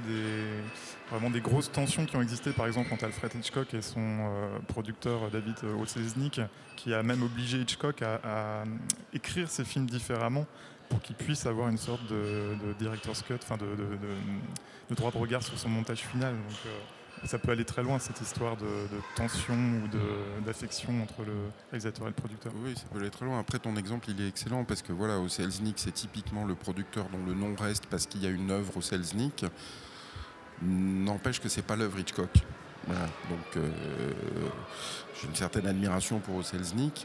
vraiment 1.11 1.31
des 1.31 1.40
grosses 1.40 1.71
tensions 1.71 2.05
qui 2.05 2.17
ont 2.17 2.23
existé, 2.23 2.52
par 2.52 2.67
exemple, 2.67 2.93
entre 2.93 3.05
Alfred 3.05 3.35
Hitchcock 3.35 3.73
et 3.75 3.83
son 3.83 4.00
euh, 4.00 4.59
producteur 4.69 5.31
David 5.31 5.57
Olselznick, 5.78 6.40
qui 6.76 6.95
a 6.95 7.02
même 7.02 7.23
obligé 7.23 7.59
Hitchcock 7.59 8.02
à 8.02 8.64
écrire 9.12 9.50
ses 9.50 9.64
films 9.64 9.87
différemment 9.87 10.47
pour 10.88 11.00
qu'il 11.00 11.16
puisse 11.16 11.47
avoir 11.47 11.68
une 11.68 11.78
sorte 11.78 12.04
de, 12.07 12.57
de 12.66 12.73
director's 12.78 13.23
cut, 13.23 13.35
enfin 13.42 13.57
de, 13.57 13.66
de, 13.66 14.95
droit 14.95 15.11
de 15.11 15.18
regard 15.18 15.42
sur 15.42 15.59
son 15.59 15.68
montage 15.68 16.00
final. 16.00 16.35
Donc, 16.35 16.59
euh, 16.66 16.78
ça 17.25 17.38
peut 17.38 17.50
aller 17.50 17.64
très 17.64 17.83
loin 17.83 17.99
cette 17.99 18.21
histoire 18.21 18.57
de, 18.57 18.66
tension 19.16 19.54
ou 19.54 20.45
d'affection 20.45 21.02
entre 21.02 21.25
le 21.25 21.35
réalisateur 21.71 22.07
et 22.07 22.11
le 22.11 22.14
producteur. 22.14 22.52
Oui, 22.62 22.75
ça 22.76 22.85
peut 22.92 23.00
aller 23.00 23.11
très 23.11 23.25
loin. 23.25 23.40
Après, 23.40 23.59
ton 23.59 23.76
exemple, 23.76 24.09
il 24.11 24.21
est 24.21 24.28
excellent 24.28 24.64
parce 24.64 24.83
que 24.83 24.92
voilà, 24.92 25.18
au 25.18 25.28
Selznick, 25.28 25.78
c'est 25.78 25.92
typiquement 25.92 26.45
le 26.45 26.54
producteur 26.54 27.07
dont 27.11 27.25
le 27.26 27.35
nom 27.35 27.54
reste 27.57 27.87
parce 27.87 28.07
qu'il 28.07 28.23
y 28.23 28.26
a 28.26 28.30
une 28.30 28.50
œuvre 28.50 28.76
au 28.76 28.80
Selznick. 28.80 29.47
N'empêche 30.62 31.40
que 31.40 31.49
c'est 31.49 31.62
pas 31.62 31.76
l'œuvre 31.76 31.99
Hitchcock. 31.99 32.30
Donc, 32.87 33.57
euh, 33.57 33.68
j'ai 35.21 35.28
une 35.28 35.35
certaine 35.35 35.66
admiration 35.66 36.21
pour 36.21 36.45
Selznick 36.45 37.04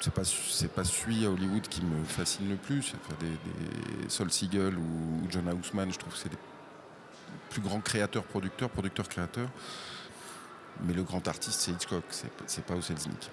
c'est 0.00 0.12
pas 0.12 0.24
c'est 0.24 0.72
pas 0.72 0.84
celui 0.84 1.24
à 1.24 1.30
Hollywood 1.30 1.66
qui 1.68 1.82
me 1.82 2.04
fascine 2.04 2.48
le 2.48 2.56
plus. 2.56 2.94
Enfin, 2.94 3.16
des, 3.20 4.08
Sol 4.08 4.30
Siegel 4.30 4.76
ou 4.76 5.30
John 5.30 5.48
Houseman, 5.48 5.92
je 5.92 5.98
trouve 5.98 6.12
que 6.12 6.18
c'est 6.18 6.28
des 6.28 6.38
plus 7.50 7.60
grands 7.60 7.80
créateurs, 7.80 8.24
producteurs, 8.24 8.70
producteurs, 8.70 9.08
créateurs. 9.08 9.48
Mais 10.82 10.92
le 10.92 11.04
grand 11.04 11.26
artiste, 11.28 11.60
c'est 11.60 11.70
Hitchcock, 11.70 12.04
c'est, 12.08 12.64
pas 12.64 12.80
Selznick. 12.80 13.30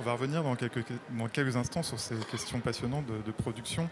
On 0.00 0.02
va 0.02 0.12
revenir 0.12 0.42
dans 0.42 0.54
quelques, 0.54 0.84
dans 1.10 1.28
quelques 1.28 1.56
instants 1.56 1.82
sur 1.82 1.98
ces 1.98 2.16
questions 2.30 2.60
passionnantes 2.60 3.06
de, 3.06 3.22
de 3.22 3.32
production. 3.32 3.88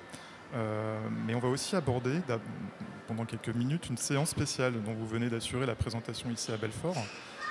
Euh, 0.54 0.99
mais 1.26 1.35
on 1.35 1.38
va 1.38 1.49
aussi 1.49 1.76
aborder 1.76 2.21
pendant 3.09 3.25
quelques 3.25 3.49
minutes 3.49 3.88
une 3.88 3.97
séance 3.97 4.31
spéciale 4.31 4.75
dont 4.85 4.92
vous 4.92 5.07
venez 5.07 5.31
d'assurer 5.31 5.64
la 5.66 5.75
présentation 5.75 6.31
ici 6.31 6.52
à 6.52 6.57
Belfort, 6.57 6.97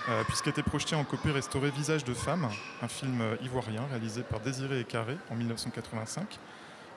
euh, 0.09 0.23
puisqu'était 0.25 0.63
projeté 0.63 0.95
en 0.95 1.03
copie 1.03 1.31
restaurée 1.31 1.71
Visage 1.71 2.03
de 2.03 2.13
femme, 2.13 2.47
un 2.81 2.87
film 2.87 3.21
ivoirien 3.43 3.85
réalisé 3.89 4.23
par 4.23 4.39
Désiré 4.39 4.83
Carré 4.83 5.17
en 5.29 5.35
1985. 5.35 6.39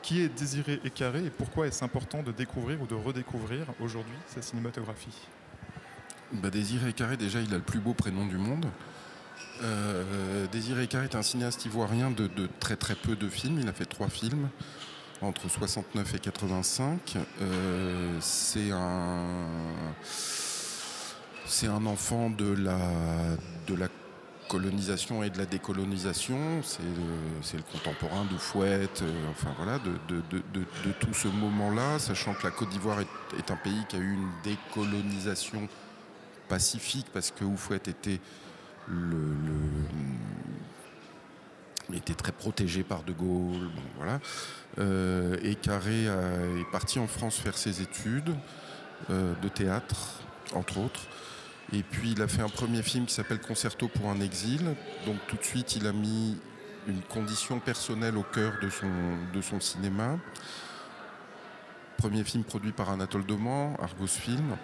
Qui 0.02 0.20
est 0.20 0.28
Désiré 0.28 0.80
Carré 0.94 1.24
et 1.24 1.30
pourquoi 1.30 1.66
est-ce 1.66 1.82
important 1.82 2.22
de 2.22 2.30
découvrir 2.30 2.80
ou 2.82 2.86
de 2.86 2.94
redécouvrir 2.94 3.66
aujourd'hui 3.80 4.16
sa 4.26 4.42
cinématographie? 4.42 5.28
Bah, 6.32 6.50
Désiré 6.50 6.92
Carré, 6.92 7.16
déjà, 7.16 7.40
il 7.40 7.52
a 7.54 7.56
le 7.56 7.62
plus 7.62 7.78
beau 7.78 7.94
prénom 7.94 8.26
du 8.26 8.36
monde. 8.36 8.66
Euh, 9.62 10.46
Désiré 10.52 10.88
Carré 10.88 11.04
est 11.04 11.14
un 11.14 11.22
cinéaste 11.22 11.64
ivoirien 11.64 12.10
de, 12.10 12.26
de, 12.26 12.48
très 12.60 12.76
très 12.76 12.94
peu 12.94 13.16
de 13.16 13.28
films. 13.28 13.60
Il 13.60 13.68
a 13.68 13.72
fait 13.72 13.86
trois 13.86 14.08
films 14.08 14.48
entre 15.22 15.48
69 15.48 16.14
et 16.14 16.18
85. 16.18 17.16
Euh, 17.40 18.18
c'est 18.20 18.72
un 18.72 19.22
c'est 21.46 21.66
un 21.66 21.86
enfant 21.86 22.30
de 22.30 22.54
la 22.54 23.88
colonisation 24.48 25.22
et 25.22 25.30
de 25.30 25.38
la 25.38 25.46
décolonisation. 25.46 26.62
C'est 26.62 26.82
le, 26.82 27.58
le, 27.58 27.62
contemporain 27.72 28.24
de 28.30 28.36
Fouette, 28.36 29.02
euh, 29.02 29.30
enfin 29.30 29.52
voilà, 29.56 29.78
de, 29.78 30.92
tout 31.00 31.14
ce 31.14 31.28
moment-là, 31.28 31.98
sachant 31.98 32.34
que 32.34 32.44
la 32.44 32.50
Côte 32.50 32.68
d'Ivoire 32.70 33.00
est, 33.00 33.50
un 33.50 33.56
pays 33.56 33.84
qui 33.88 33.96
a 33.96 33.98
eu 33.98 34.12
une 34.12 34.30
décolonisation 34.42 35.68
pacifique 36.48 37.06
parce 37.12 37.30
que 37.30 37.44
Oufouette 37.44 37.88
était 37.88 38.20
très 42.14 42.32
protégé 42.32 42.82
par 42.82 43.02
De 43.02 43.12
Gaulle. 43.12 43.70
Euh, 44.78 45.36
et 45.42 45.54
Carré 45.54 46.04
est 46.04 46.70
parti 46.72 46.98
en 46.98 47.06
France 47.06 47.36
faire 47.36 47.56
ses 47.56 47.82
études 47.82 48.34
euh, 49.10 49.34
de 49.42 49.48
théâtre, 49.48 50.20
entre 50.54 50.78
autres. 50.78 51.00
Et 51.72 51.82
puis 51.82 52.12
il 52.12 52.22
a 52.22 52.28
fait 52.28 52.42
un 52.42 52.48
premier 52.48 52.82
film 52.82 53.06
qui 53.06 53.14
s'appelle 53.14 53.40
Concerto 53.40 53.88
pour 53.88 54.10
un 54.10 54.20
exil. 54.20 54.74
Donc 55.06 55.16
tout 55.28 55.36
de 55.36 55.44
suite, 55.44 55.76
il 55.76 55.86
a 55.86 55.92
mis 55.92 56.38
une 56.86 57.00
condition 57.00 57.58
personnelle 57.58 58.16
au 58.16 58.22
cœur 58.22 58.52
de 58.60 58.68
son, 58.68 58.86
de 59.32 59.40
son 59.40 59.60
cinéma. 59.60 60.18
Premier 61.96 62.24
film 62.24 62.44
produit 62.44 62.72
par 62.72 62.90
Anatole 62.90 63.24
Doman, 63.24 63.76
Argos 63.80 64.06
Film. 64.06 64.56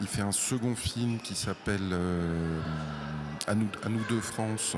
Il 0.00 0.08
fait 0.08 0.22
un 0.22 0.32
second 0.32 0.74
film 0.74 1.18
qui 1.18 1.34
s'appelle 1.34 1.90
euh, 1.92 2.60
à, 3.46 3.54
nous, 3.54 3.68
à 3.84 3.88
nous 3.88 4.02
deux 4.08 4.20
France, 4.20 4.76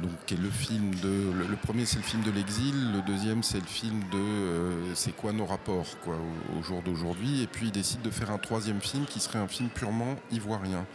donc 0.00 0.30
le 0.30 0.50
film 0.50 0.94
de 0.96 1.32
le, 1.50 1.56
premier 1.56 1.84
c'est 1.84 1.98
le 1.98 2.02
film 2.02 2.22
de 2.22 2.30
l'exil 2.30 2.92
le 2.92 3.02
deuxième 3.02 3.42
c'est 3.42 3.60
le 3.60 3.66
film 3.66 4.00
de 4.10 4.18
euh, 4.18 4.94
c'est 4.94 5.14
quoi 5.14 5.32
nos 5.32 5.44
rapports 5.44 5.98
quoi 6.02 6.16
au, 6.16 6.58
au 6.58 6.62
jour 6.62 6.80
d'aujourd'hui 6.82 7.42
et 7.42 7.46
puis 7.46 7.66
il 7.66 7.72
décide 7.72 8.00
de 8.00 8.10
faire 8.10 8.30
un 8.30 8.38
troisième 8.38 8.80
film 8.80 9.04
qui 9.04 9.20
serait 9.20 9.38
un 9.38 9.48
film 9.48 9.68
purement 9.68 10.16
ivoirien 10.30 10.86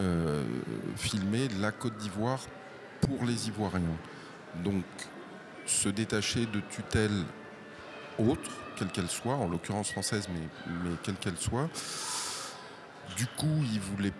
euh, 0.00 0.44
filmé 0.94 1.48
la 1.60 1.72
Côte 1.72 1.96
d'Ivoire 1.96 2.38
pour 3.00 3.24
les 3.24 3.48
Ivoiriens. 3.48 3.82
Donc 4.62 4.84
se 5.66 5.88
détacher 5.88 6.46
de 6.46 6.60
tutelle 6.70 7.24
autre 8.16 8.50
quelle 8.76 8.88
qu'elle 8.88 9.08
soit 9.08 9.34
en 9.34 9.48
l'occurrence 9.48 9.90
française 9.90 10.28
mais, 10.32 10.48
mais 10.84 10.94
quelle 11.02 11.16
qu'elle 11.16 11.36
soit 11.36 11.68
du 13.16 13.26
coup 13.26 13.64
il 13.72 13.80
voulait 13.80 14.12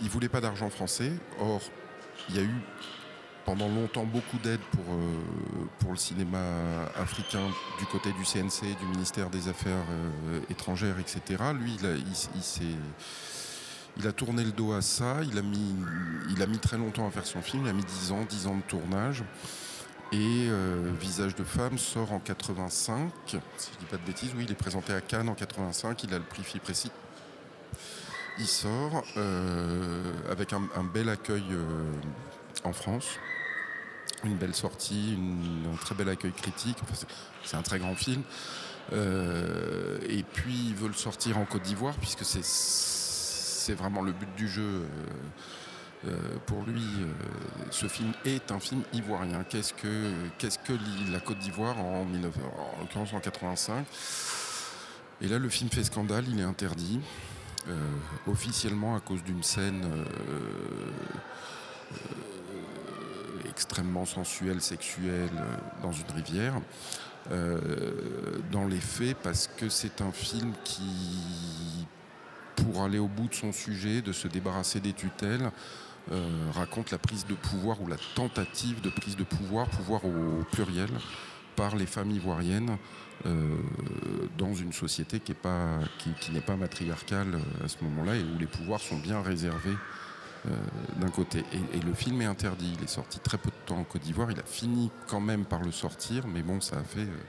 il 0.00 0.08
voulait 0.08 0.30
pas 0.30 0.40
d'argent 0.40 0.70
français. 0.70 1.12
Or 1.38 1.60
il 2.30 2.36
y 2.36 2.38
a 2.38 2.42
eu 2.42 2.60
pendant 3.46 3.68
longtemps 3.68 4.04
beaucoup 4.04 4.38
d'aide 4.38 4.60
pour, 4.72 4.84
euh, 4.92 5.68
pour 5.78 5.92
le 5.92 5.96
cinéma 5.96 6.40
africain 6.96 7.46
du 7.78 7.86
côté 7.86 8.12
du 8.12 8.24
CNC, 8.24 8.76
du 8.76 8.86
ministère 8.86 9.30
des 9.30 9.48
Affaires 9.48 9.84
euh, 9.88 10.40
étrangères, 10.50 10.98
etc. 10.98 11.42
Lui, 11.54 11.76
il 11.78 11.86
a, 11.86 11.94
il, 11.94 12.76
il, 13.98 14.06
a 14.06 14.12
tourné 14.12 14.42
le 14.42 14.50
dos 14.50 14.72
à 14.72 14.82
ça, 14.82 15.18
il 15.22 15.38
a, 15.38 15.42
mis, 15.42 15.76
il 16.28 16.42
a 16.42 16.46
mis 16.46 16.58
très 16.58 16.76
longtemps 16.76 17.06
à 17.06 17.10
faire 17.10 17.24
son 17.24 17.40
film, 17.40 17.62
il 17.64 17.70
a 17.70 17.72
mis 17.72 17.84
10 17.84 18.12
ans, 18.12 18.26
10 18.28 18.48
ans 18.48 18.56
de 18.56 18.62
tournage. 18.62 19.22
Et 20.12 20.48
euh, 20.48 20.92
Visage 21.00 21.36
de 21.36 21.44
femme 21.44 21.78
sort 21.78 22.12
en 22.12 22.18
85, 22.18 23.12
si 23.28 23.36
je 23.74 23.78
dis 23.78 23.86
pas 23.86 23.96
de 23.96 24.02
bêtises, 24.02 24.32
oui, 24.36 24.44
il 24.44 24.52
est 24.52 24.56
présenté 24.56 24.92
à 24.92 25.00
Cannes 25.00 25.28
en 25.28 25.34
85, 25.34 26.02
il 26.02 26.14
a 26.14 26.18
le 26.18 26.24
prix 26.24 26.42
FIPRECI. 26.42 26.90
Il 28.38 28.46
sort 28.46 29.02
avec 30.30 30.52
un, 30.52 30.84
bel 30.92 31.08
accueil 31.08 31.44
en 32.64 32.72
France 32.74 33.18
une 34.26 34.36
belle 34.36 34.54
sortie, 34.54 35.16
un 35.72 35.76
très 35.76 35.94
bel 35.94 36.08
accueil 36.08 36.32
critique. 36.32 36.76
C'est 37.44 37.56
un 37.56 37.62
très 37.62 37.78
grand 37.78 37.94
film. 37.94 38.22
Euh, 38.92 39.98
et 40.08 40.22
puis 40.22 40.54
ils 40.68 40.74
veulent 40.74 40.94
sortir 40.94 41.38
en 41.38 41.44
Côte 41.44 41.62
d'Ivoire 41.62 41.94
puisque 41.94 42.24
c'est 42.24 43.74
vraiment 43.74 44.02
le 44.02 44.12
but 44.12 44.32
du 44.36 44.48
jeu. 44.48 44.62
Euh, 44.62 44.86
euh, 46.08 46.36
pour 46.44 46.62
lui, 46.62 46.84
ce 47.70 47.88
film 47.88 48.12
est 48.24 48.52
un 48.52 48.60
film 48.60 48.82
ivoirien. 48.92 49.42
Qu'est-ce 49.44 49.72
que, 49.72 50.10
qu'est-ce 50.38 50.58
que 50.58 50.74
la 51.10 51.18
Côte 51.20 51.38
d'Ivoire 51.38 51.78
en, 51.78 52.04
19, 52.04 52.32
en 52.76 52.80
l'occurrence 52.82 53.12
en 53.12 53.18
85 53.18 53.84
Et 55.22 55.26
là, 55.26 55.38
le 55.38 55.48
film 55.48 55.70
fait 55.70 55.82
scandale, 55.82 56.24
il 56.28 56.38
est 56.38 56.44
interdit 56.44 57.00
officiellement 58.28 58.94
à 58.94 59.00
cause 59.00 59.24
d'une 59.24 59.42
scène 59.42 59.84
extrêmement 63.56 64.04
sensuel, 64.04 64.60
sexuel 64.60 65.30
dans 65.82 65.92
une 65.92 66.10
rivière. 66.14 66.60
Euh, 67.32 67.58
dans 68.52 68.66
les 68.66 68.78
faits, 68.78 69.16
parce 69.22 69.48
que 69.48 69.68
c'est 69.68 70.00
un 70.00 70.12
film 70.12 70.52
qui, 70.62 71.86
pour 72.54 72.84
aller 72.84 72.98
au 72.98 73.08
bout 73.08 73.28
de 73.28 73.34
son 73.34 73.50
sujet, 73.52 74.02
de 74.02 74.12
se 74.12 74.28
débarrasser 74.28 74.78
des 74.78 74.92
tutelles, 74.92 75.50
euh, 76.12 76.50
raconte 76.54 76.92
la 76.92 76.98
prise 76.98 77.26
de 77.26 77.34
pouvoir 77.34 77.82
ou 77.82 77.88
la 77.88 77.96
tentative 78.14 78.80
de 78.80 78.90
prise 78.90 79.16
de 79.16 79.24
pouvoir, 79.24 79.66
pouvoir 79.68 80.04
au 80.04 80.44
pluriel, 80.52 80.90
par 81.56 81.74
les 81.74 81.86
femmes 81.86 82.10
ivoiriennes 82.10 82.76
euh, 83.24 83.56
dans 84.38 84.54
une 84.54 84.72
société 84.72 85.18
qui 85.18 85.32
n'est 85.32 85.38
pas, 85.38 85.80
pas 86.46 86.56
matriarcale 86.56 87.40
à 87.64 87.68
ce 87.68 87.82
moment-là 87.82 88.14
et 88.16 88.22
où 88.22 88.38
les 88.38 88.46
pouvoirs 88.46 88.80
sont 88.80 88.98
bien 88.98 89.22
réservés 89.22 89.70
euh, 89.70 90.05
d'un 90.96 91.08
côté. 91.08 91.44
Et, 91.72 91.80
le 91.80 91.94
film 91.94 92.22
est 92.22 92.26
interdit. 92.26 92.74
Il 92.78 92.84
est 92.84 92.88
sorti 92.88 93.18
très 93.18 93.38
peu 93.38 93.50
de 93.50 93.66
temps 93.66 93.78
en 93.78 93.84
Côte 93.84 94.02
d'Ivoire. 94.02 94.30
Il 94.30 94.38
a 94.38 94.44
fini 94.44 94.90
quand 95.06 95.20
même 95.20 95.44
par 95.44 95.62
le 95.62 95.72
sortir, 95.72 96.26
mais 96.26 96.42
bon, 96.42 96.60
ça 96.60 96.78
a 96.78 96.84
fait. 96.84 97.00
Euh... 97.00 97.20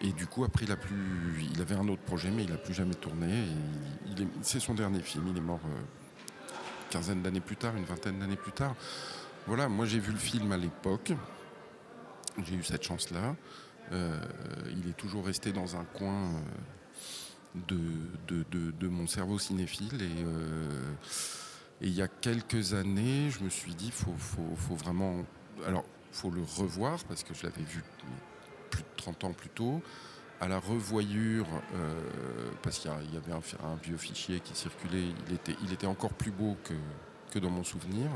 Et 0.00 0.12
du 0.12 0.26
coup, 0.26 0.44
après, 0.44 0.64
il 0.64 0.72
a 0.72 0.76
plus. 0.76 1.44
Il 1.54 1.60
avait 1.60 1.76
un 1.76 1.88
autre 1.88 2.02
projet, 2.02 2.30
mais 2.30 2.44
il 2.44 2.50
n'a 2.50 2.58
plus 2.58 2.74
jamais 2.74 2.94
tourné. 2.94 3.44
C'est 4.42 4.60
son 4.60 4.74
dernier 4.74 5.00
film. 5.00 5.28
Il 5.28 5.36
est 5.38 5.40
mort 5.40 5.60
euh, 5.64 5.80
quinzaine 6.90 7.22
d'années 7.22 7.40
plus 7.40 7.56
tard, 7.56 7.76
une 7.76 7.84
vingtaine 7.84 8.18
d'années 8.18 8.36
plus 8.36 8.52
tard. 8.52 8.74
Voilà, 9.46 9.68
moi 9.68 9.84
j'ai 9.84 9.98
vu 9.98 10.12
le 10.12 10.18
film 10.18 10.52
à 10.52 10.56
l'époque. 10.56 11.12
J'ai 12.44 12.54
eu 12.54 12.62
cette 12.62 12.82
chance-là. 12.82 13.34
Euh, 13.92 14.18
il 14.70 14.88
est 14.88 14.96
toujours 14.96 15.26
resté 15.26 15.52
dans 15.52 15.76
un 15.76 15.84
coin 15.84 16.30
euh, 16.30 17.60
de, 17.68 17.80
de, 18.28 18.44
de, 18.50 18.70
de, 18.70 18.88
mon 18.88 19.06
cerveau 19.06 19.38
cinéphile 19.38 20.02
et 20.02 20.24
euh, 20.24 20.70
et 21.80 21.88
il 21.88 21.94
y 21.94 22.02
a 22.02 22.08
quelques 22.08 22.72
années, 22.74 23.30
je 23.30 23.42
me 23.42 23.50
suis 23.50 23.74
dit, 23.74 23.90
faut, 23.90 24.14
faut, 24.18 24.74
vraiment. 24.74 25.24
Alors, 25.66 25.84
faut 26.12 26.30
le 26.30 26.42
revoir 26.42 27.02
parce 27.04 27.24
que 27.24 27.34
je 27.34 27.42
l'avais 27.44 27.62
vu 27.62 27.82
plus 28.70 28.82
de 28.82 28.88
30 28.96 29.24
ans 29.24 29.32
plus 29.32 29.48
tôt. 29.48 29.82
À 30.40 30.48
la 30.48 30.58
revoyure, 30.58 31.46
euh, 31.74 32.50
parce 32.62 32.78
qu'il 32.78 32.90
y, 32.90 33.16
avait 33.16 33.32
un, 33.32 33.76
vieux 33.82 33.96
fichier 33.96 34.40
qui 34.40 34.54
circulait, 34.54 35.04
il 35.62 35.72
était, 35.72 35.86
encore 35.86 36.12
plus 36.12 36.32
beau 36.32 36.56
que, 36.64 37.38
dans 37.38 37.50
mon 37.50 37.64
souvenir. 37.64 38.10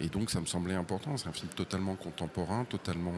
Et 0.00 0.08
donc, 0.08 0.30
ça 0.30 0.40
me 0.40 0.46
semblait 0.46 0.74
important. 0.74 1.16
C'est 1.16 1.28
un 1.28 1.32
film 1.32 1.50
totalement 1.52 1.96
contemporain, 1.96 2.64
totalement 2.64 3.14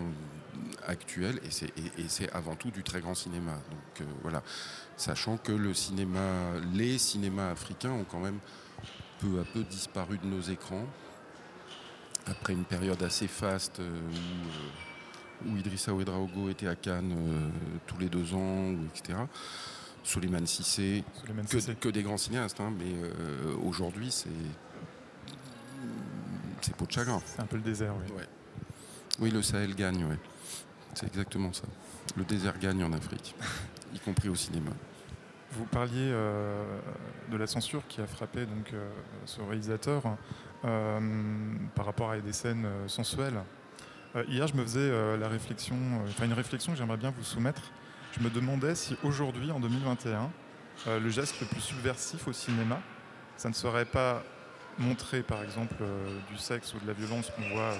actuel, 0.86 1.40
et 1.44 2.08
c'est, 2.08 2.32
avant 2.32 2.56
tout 2.56 2.70
du 2.70 2.82
très 2.82 3.00
grand 3.00 3.14
cinéma. 3.14 3.52
Donc, 3.52 4.00
euh, 4.00 4.04
voilà. 4.22 4.42
Sachant 4.96 5.36
que 5.36 5.52
le 5.52 5.72
cinéma, 5.72 6.52
les 6.74 6.98
cinémas 6.98 7.50
africains 7.50 7.92
ont 7.92 8.04
quand 8.04 8.20
même 8.20 8.40
peu 9.20 9.40
à 9.40 9.44
peu 9.44 9.62
disparu 9.62 10.18
de 10.18 10.26
nos 10.26 10.40
écrans 10.40 10.86
après 12.26 12.52
une 12.52 12.64
période 12.64 13.02
assez 13.02 13.26
faste 13.28 13.80
euh, 13.80 14.00
où, 15.44 15.48
euh, 15.48 15.52
où 15.52 15.56
Idrissa 15.56 15.92
Ouedraogo 15.92 16.48
était 16.48 16.68
à 16.68 16.76
Cannes 16.76 17.14
euh, 17.16 17.48
tous 17.86 17.98
les 17.98 18.08
deux 18.08 18.34
ans, 18.34 18.74
etc. 18.94 19.18
Suleiman 20.02 20.46
Sissé, 20.46 21.04
que, 21.26 21.72
que, 21.72 21.88
des 21.88 22.02
grands 22.02 22.16
cinéastes, 22.16 22.60
hein, 22.60 22.72
mais 22.76 22.92
euh, 22.94 23.54
aujourd'hui 23.64 24.10
c'est 24.10 24.28
c'est 26.62 26.74
peau 26.76 26.86
de 26.86 26.92
chagrin. 26.92 27.22
C'est 27.24 27.40
un 27.40 27.46
peu 27.46 27.56
le 27.56 27.62
désert, 27.62 27.94
oui. 27.96 28.12
Ouais. 28.16 28.26
Oui, 29.18 29.30
le 29.30 29.42
Sahel 29.42 29.74
gagne, 29.74 30.04
ouais. 30.04 30.18
C'est 30.94 31.06
exactement 31.06 31.52
ça. 31.52 31.64
Le 32.16 32.24
désert 32.24 32.58
gagne 32.58 32.84
en 32.84 32.92
Afrique, 32.92 33.34
y 33.94 33.98
compris 33.98 34.28
au 34.28 34.34
cinéma. 34.34 34.72
Vous 35.52 35.64
parliez 35.64 36.10
euh, 36.12 36.62
de 37.28 37.36
la 37.36 37.48
censure 37.48 37.82
qui 37.88 38.00
a 38.00 38.06
frappé 38.06 38.46
donc, 38.46 38.72
euh, 38.72 38.88
ce 39.24 39.40
réalisateur 39.40 40.02
euh, 40.64 41.00
par 41.74 41.86
rapport 41.86 42.12
à 42.12 42.18
des 42.18 42.32
scènes 42.32 42.68
sensuelles. 42.86 43.40
Hier, 44.26 44.46
je 44.48 44.54
me 44.54 44.62
faisais 44.62 45.16
la 45.18 45.28
réflexion, 45.28 45.76
enfin 46.08 46.24
une 46.24 46.32
réflexion 46.32 46.72
que 46.72 46.78
j'aimerais 46.78 46.96
bien 46.96 47.10
vous 47.10 47.22
soumettre. 47.22 47.62
Je 48.12 48.20
me 48.24 48.28
demandais 48.28 48.74
si 48.74 48.96
aujourd'hui, 49.04 49.52
en 49.52 49.60
2021, 49.60 50.32
euh, 50.88 50.98
le 50.98 51.10
geste 51.10 51.40
le 51.40 51.46
plus 51.46 51.60
subversif 51.60 52.26
au 52.26 52.32
cinéma, 52.32 52.80
ça 53.36 53.48
ne 53.48 53.54
serait 53.54 53.84
pas 53.84 54.24
montrer, 54.78 55.22
par 55.22 55.44
exemple, 55.44 55.76
du 56.28 56.38
sexe 56.38 56.74
ou 56.74 56.80
de 56.80 56.88
la 56.88 56.92
violence 56.92 57.30
qu'on 57.30 57.54
voit 57.54 57.74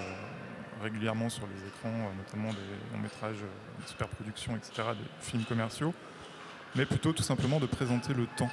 régulièrement 0.81 1.27
sur 1.27 1.45
les 1.47 1.67
écrans, 1.67 2.11
notamment 2.17 2.51
des 2.53 2.93
longs 2.93 3.01
métrages, 3.01 3.35
des 3.81 3.87
superproductions, 3.87 4.55
etc., 4.55 4.83
des 4.97 5.09
films 5.19 5.43
commerciaux, 5.43 5.93
mais 6.75 6.85
plutôt 6.85 7.13
tout 7.13 7.23
simplement 7.23 7.59
de 7.59 7.65
présenter 7.65 8.13
le 8.13 8.27
temps 8.37 8.49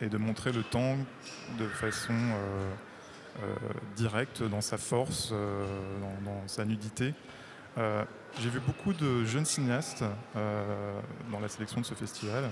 et 0.00 0.08
de 0.08 0.18
montrer 0.18 0.52
le 0.52 0.62
temps 0.62 0.96
de 1.58 1.66
façon 1.66 2.12
euh, 2.12 2.72
euh, 3.42 3.54
directe 3.96 4.42
dans 4.42 4.60
sa 4.60 4.78
force, 4.78 5.30
euh, 5.32 5.64
dans, 6.00 6.30
dans 6.30 6.48
sa 6.48 6.64
nudité. 6.64 7.14
J'ai 8.40 8.48
vu 8.48 8.60
beaucoup 8.60 8.94
de 8.94 9.24
jeunes 9.26 9.44
cinéastes 9.44 10.02
dans 10.34 11.40
la 11.40 11.48
sélection 11.48 11.82
de 11.82 11.86
ce 11.86 11.92
festival 11.92 12.48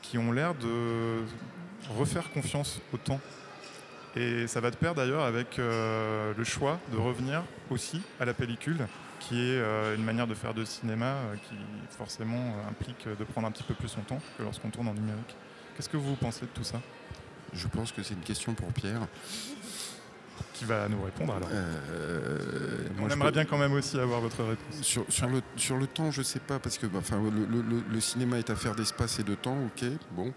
qui 0.00 0.16
ont 0.16 0.32
l'air 0.32 0.54
de 0.54 1.18
refaire 1.98 2.30
confiance 2.30 2.80
au 2.94 2.96
temps. 2.96 3.20
Et 4.16 4.46
ça 4.46 4.60
va 4.62 4.70
de 4.70 4.76
pair 4.76 4.94
d'ailleurs 4.94 5.24
avec 5.24 5.58
le 5.58 6.44
choix 6.44 6.80
de 6.90 6.96
revenir 6.96 7.42
aussi 7.68 8.00
à 8.18 8.24
la 8.24 8.32
pellicule, 8.32 8.86
qui 9.28 9.36
est 9.36 9.58
euh, 9.58 9.96
une 9.96 10.04
manière 10.04 10.26
de 10.26 10.34
faire 10.34 10.52
de 10.54 10.64
cinéma 10.64 11.06
euh, 11.06 11.34
qui 11.48 11.54
forcément 11.96 12.36
euh, 12.56 12.68
implique 12.70 13.06
de 13.06 13.24
prendre 13.24 13.46
un 13.46 13.50
petit 13.50 13.62
peu 13.62 13.74
plus 13.74 13.88
son 13.88 14.00
temps 14.02 14.20
que 14.36 14.42
lorsqu'on 14.42 14.70
tourne 14.70 14.88
en 14.88 14.94
numérique. 14.94 15.36
Qu'est-ce 15.76 15.88
que 15.88 15.96
vous 15.96 16.14
pensez 16.16 16.42
de 16.42 16.50
tout 16.52 16.64
ça? 16.64 16.80
Je 17.52 17.66
pense 17.68 17.92
que 17.92 18.02
c'est 18.02 18.14
une 18.14 18.20
question 18.20 18.54
pour 18.54 18.72
Pierre. 18.72 19.06
Qui 20.54 20.64
va 20.64 20.88
nous 20.88 21.02
répondre 21.02 21.34
alors 21.34 21.48
Euh, 21.52 22.88
On 22.98 23.02
moi, 23.02 23.12
aimerait 23.12 23.28
peux- 23.28 23.34
bien 23.34 23.44
quand 23.44 23.58
même 23.58 23.72
aussi 23.72 23.98
avoir 23.98 24.20
votre 24.20 24.42
réponse. 24.42 24.80
Sur, 24.82 25.04
sur 25.08 25.26
le, 25.28 25.40
sur 25.56 25.76
le 25.76 25.86
temps, 25.86 26.10
je 26.10 26.22
sais 26.22 26.38
pas, 26.40 26.58
parce 26.58 26.78
que 26.78 26.86
bah, 26.86 26.98
enfin, 27.00 27.20
le, 27.22 27.44
le- 27.46 27.62
le- 27.62 27.84
le 27.90 28.00
cinéma 28.00 28.38
est 28.38 28.50
affaire 28.50 28.74
d'espace 28.74 29.18
et 29.18 29.22
de 29.24 29.34
temps, 29.34 29.56
ok, 29.66 29.84
bon. 30.12 30.32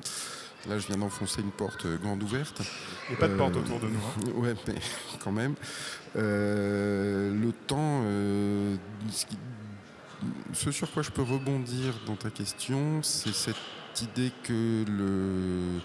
Là, 0.68 0.80
je 0.80 0.88
viens 0.88 0.98
d'enfoncer 0.98 1.42
une 1.42 1.52
porte 1.52 1.86
euh, 1.86 1.98
grande 1.98 2.24
ouverte. 2.24 2.62
Il 3.08 3.12
n'y 3.12 3.16
a 3.18 3.20
pas 3.20 3.28
de 3.28 3.34
Euh, 3.34 3.38
porte 3.38 3.56
autour 3.58 3.80
de 3.80 3.88
nous. 3.88 4.00
hein. 4.00 4.32
Ouais, 4.36 4.56
mais 4.68 4.76
quand 5.24 5.32
même. 5.32 5.56
Euh, 6.16 7.32
le 7.34 7.52
temps, 7.52 8.02
ce, 9.12 9.26
qui- 9.26 9.38
ce 10.54 10.72
sur 10.72 10.92
quoi 10.92 11.04
je 11.04 11.12
peux 11.12 11.22
rebondir 11.22 11.94
dans 12.08 12.16
ta 12.16 12.30
question, 12.30 13.02
c'est 13.04 13.34
cette 13.34 13.56
idée 14.02 14.32
que 14.44 14.84
le 14.88 15.80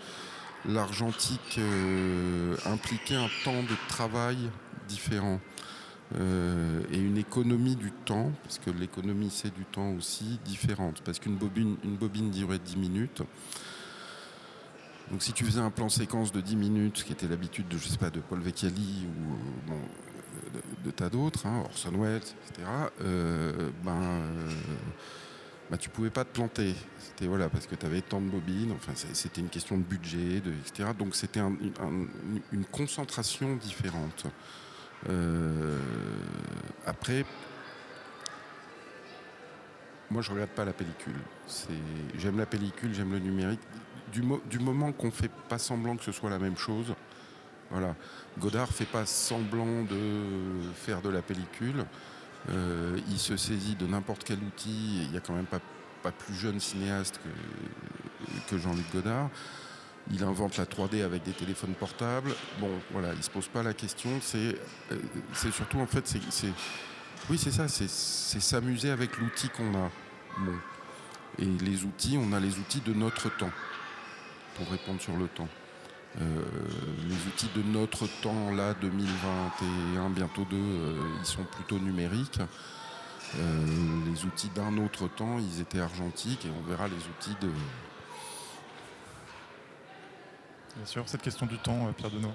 l'argentique 0.69 1.57
euh, 1.59 2.55
impliquait 2.67 3.15
un 3.15 3.31
temps 3.45 3.63
de 3.63 3.75
travail 3.89 4.37
différent 4.89 5.41
euh, 6.19 6.83
et 6.93 6.99
une 6.99 7.17
économie 7.17 7.77
du 7.77 7.91
temps, 7.93 8.31
parce 8.43 8.59
que 8.59 8.71
l'économie 8.71 9.31
c'est 9.31 9.55
du 9.55 9.65
temps 9.65 9.93
aussi, 9.93 10.39
différente. 10.45 11.01
Parce 11.03 11.19
qu'une 11.19 11.37
bobine, 11.37 11.77
une 11.85 11.97
bobine 11.97 12.31
durait 12.31 12.59
10 12.59 12.77
minutes. 12.77 13.23
Donc 15.11 15.23
si 15.23 15.33
tu 15.33 15.45
faisais 15.45 15.61
un 15.61 15.71
plan 15.71 15.89
séquence 15.89 16.31
de 16.33 16.41
10 16.41 16.57
minutes, 16.57 16.99
ce 16.99 17.05
qui 17.05 17.13
était 17.13 17.27
l'habitude 17.27 17.67
de, 17.69 17.77
je 17.79 17.89
sais 17.89 17.99
pas, 17.99 18.11
de 18.11 18.21
Paul 18.21 18.41
Vecchiali 18.41 19.07
ou 19.09 19.73
euh, 19.73 20.61
de, 20.85 20.91
tas 20.91 21.09
d'autres, 21.09 21.47
hein, 21.47 21.63
Orson 21.65 21.93
Welles, 22.01 22.17
etc., 22.49 22.69
euh, 23.03 23.71
ben, 23.85 24.01
euh, 24.01 24.49
ben, 25.71 25.77
tu 25.79 25.89
pouvais 25.89 26.11
pas 26.11 26.25
te 26.25 26.33
planter. 26.33 26.75
C'était 26.99 27.27
voilà, 27.27 27.49
parce 27.49 27.67
que 27.67 27.75
tu 27.75 27.85
avais 27.87 28.03
tant 28.03 28.21
de 28.21 28.29
bobines, 28.29 28.73
enfin 28.73 28.93
c'était 28.95 29.41
une 29.41 29.49
question 29.49 29.77
de 29.79 29.83
budget, 29.83 30.37
etc. 30.67 30.91
Donc 30.97 31.15
c'était 31.17 31.41
un- 31.41 31.57
un- 31.81 32.07
une 32.53 32.65
concentration 32.67 33.57
différente. 33.57 34.27
Euh, 35.09 35.79
après, 36.87 37.25
moi 40.11 40.23
je 40.23 40.31
regarde 40.33 40.51
pas 40.51 40.65
la 40.65 40.73
pellicule. 40.73 41.17
J'aime 42.19 42.39
la 42.39 42.47
pellicule, 42.47 42.95
j'aime 42.95 43.13
le 43.13 43.19
numérique. 43.19 43.61
Du, 44.13 44.23
mo- 44.23 44.43
du 44.51 44.59
moment 44.59 44.91
qu'on 44.93 45.11
fait 45.11 45.31
pas 45.49 45.59
semblant 45.59 45.97
que 45.97 46.03
ce 46.05 46.11
soit 46.13 46.31
la 46.31 46.39
même 46.39 46.57
chose, 46.57 46.95
voilà. 47.71 47.95
Godard 48.39 48.69
fait 48.69 48.85
pas 48.85 49.07
semblant 49.07 49.83
de 49.85 50.73
faire 50.75 51.01
de 51.03 51.09
la 51.09 51.23
pellicule. 51.23 51.85
Euh, 52.49 52.99
il 53.09 53.19
se 53.19 53.37
saisit 53.37 53.77
de 53.77 53.87
n'importe 53.87 54.25
quel 54.25 54.39
outil. 54.39 55.05
Il 55.05 55.13
y 55.13 55.17
a 55.17 55.21
quand 55.21 55.35
même 55.35 55.47
pas, 55.47 55.61
plus 56.11 56.35
jeune 56.35 56.59
cinéaste 56.59 57.21
que, 58.49 58.59
Jean-Luc 58.59 58.91
Godard. 58.93 59.29
Il 60.11 60.25
invente 60.25 60.57
la 60.57 60.65
3D 60.65 61.05
avec 61.05 61.23
des 61.23 61.33
téléphones 61.33 61.75
portables. 61.75 62.35
Bon, 62.59 62.71
voilà, 62.91 63.13
il 63.15 63.23
se 63.23 63.31
pose 63.31 63.47
pas 63.47 63.63
la 63.63 63.75
question. 63.75 64.11
C'est 64.21 64.57
euh, 64.91 64.97
surtout, 65.53 65.79
en 65.79 65.87
fait, 65.87 66.09
c'est. 66.09 66.49
Oui, 67.29 67.39
c'est 67.39 67.53
ça, 67.53 67.69
c'est 67.69 67.89
s'amuser 67.89 68.91
avec 68.91 69.17
l'outil 69.19 69.49
qu'on 69.51 69.75
a. 69.75 69.91
Et 71.39 71.45
les 71.45 71.85
outils, 71.85 72.19
on 72.21 72.33
a 72.33 72.41
les 72.41 72.59
outils 72.59 72.81
de 72.81 72.93
notre 72.93 73.29
temps, 73.37 73.51
pour 74.57 74.69
répondre 74.71 75.01
sur 75.01 75.17
le 75.17 75.29
temps. 75.29 75.49
Euh, 76.21 76.25
les 77.09 77.29
outils 77.29 77.51
de 77.55 77.63
notre 77.63 78.09
temps, 78.21 78.53
là, 78.53 78.75
2021, 78.75 80.11
bientôt 80.11 80.45
deux, 80.45 80.57
euh, 80.57 81.01
ils 81.21 81.27
sont 81.27 81.45
plutôt 81.45 81.79
numériques. 81.79 82.41
Euh, 83.39 83.67
les 84.07 84.25
outils 84.25 84.49
d'un 84.49 84.77
autre 84.79 85.07
temps, 85.07 85.39
ils 85.39 85.61
étaient 85.61 85.79
argentiques 85.79 86.47
et 86.47 86.51
on 86.51 86.69
verra 86.69 86.89
les 86.89 86.97
outils 86.97 87.37
de. 87.41 87.49
Bien 90.77 90.87
sûr, 90.87 91.09
cette 91.09 91.23
question 91.23 91.47
du 91.47 91.59
temps, 91.59 91.93
Pierre 91.97 92.11
Denois. 92.11 92.35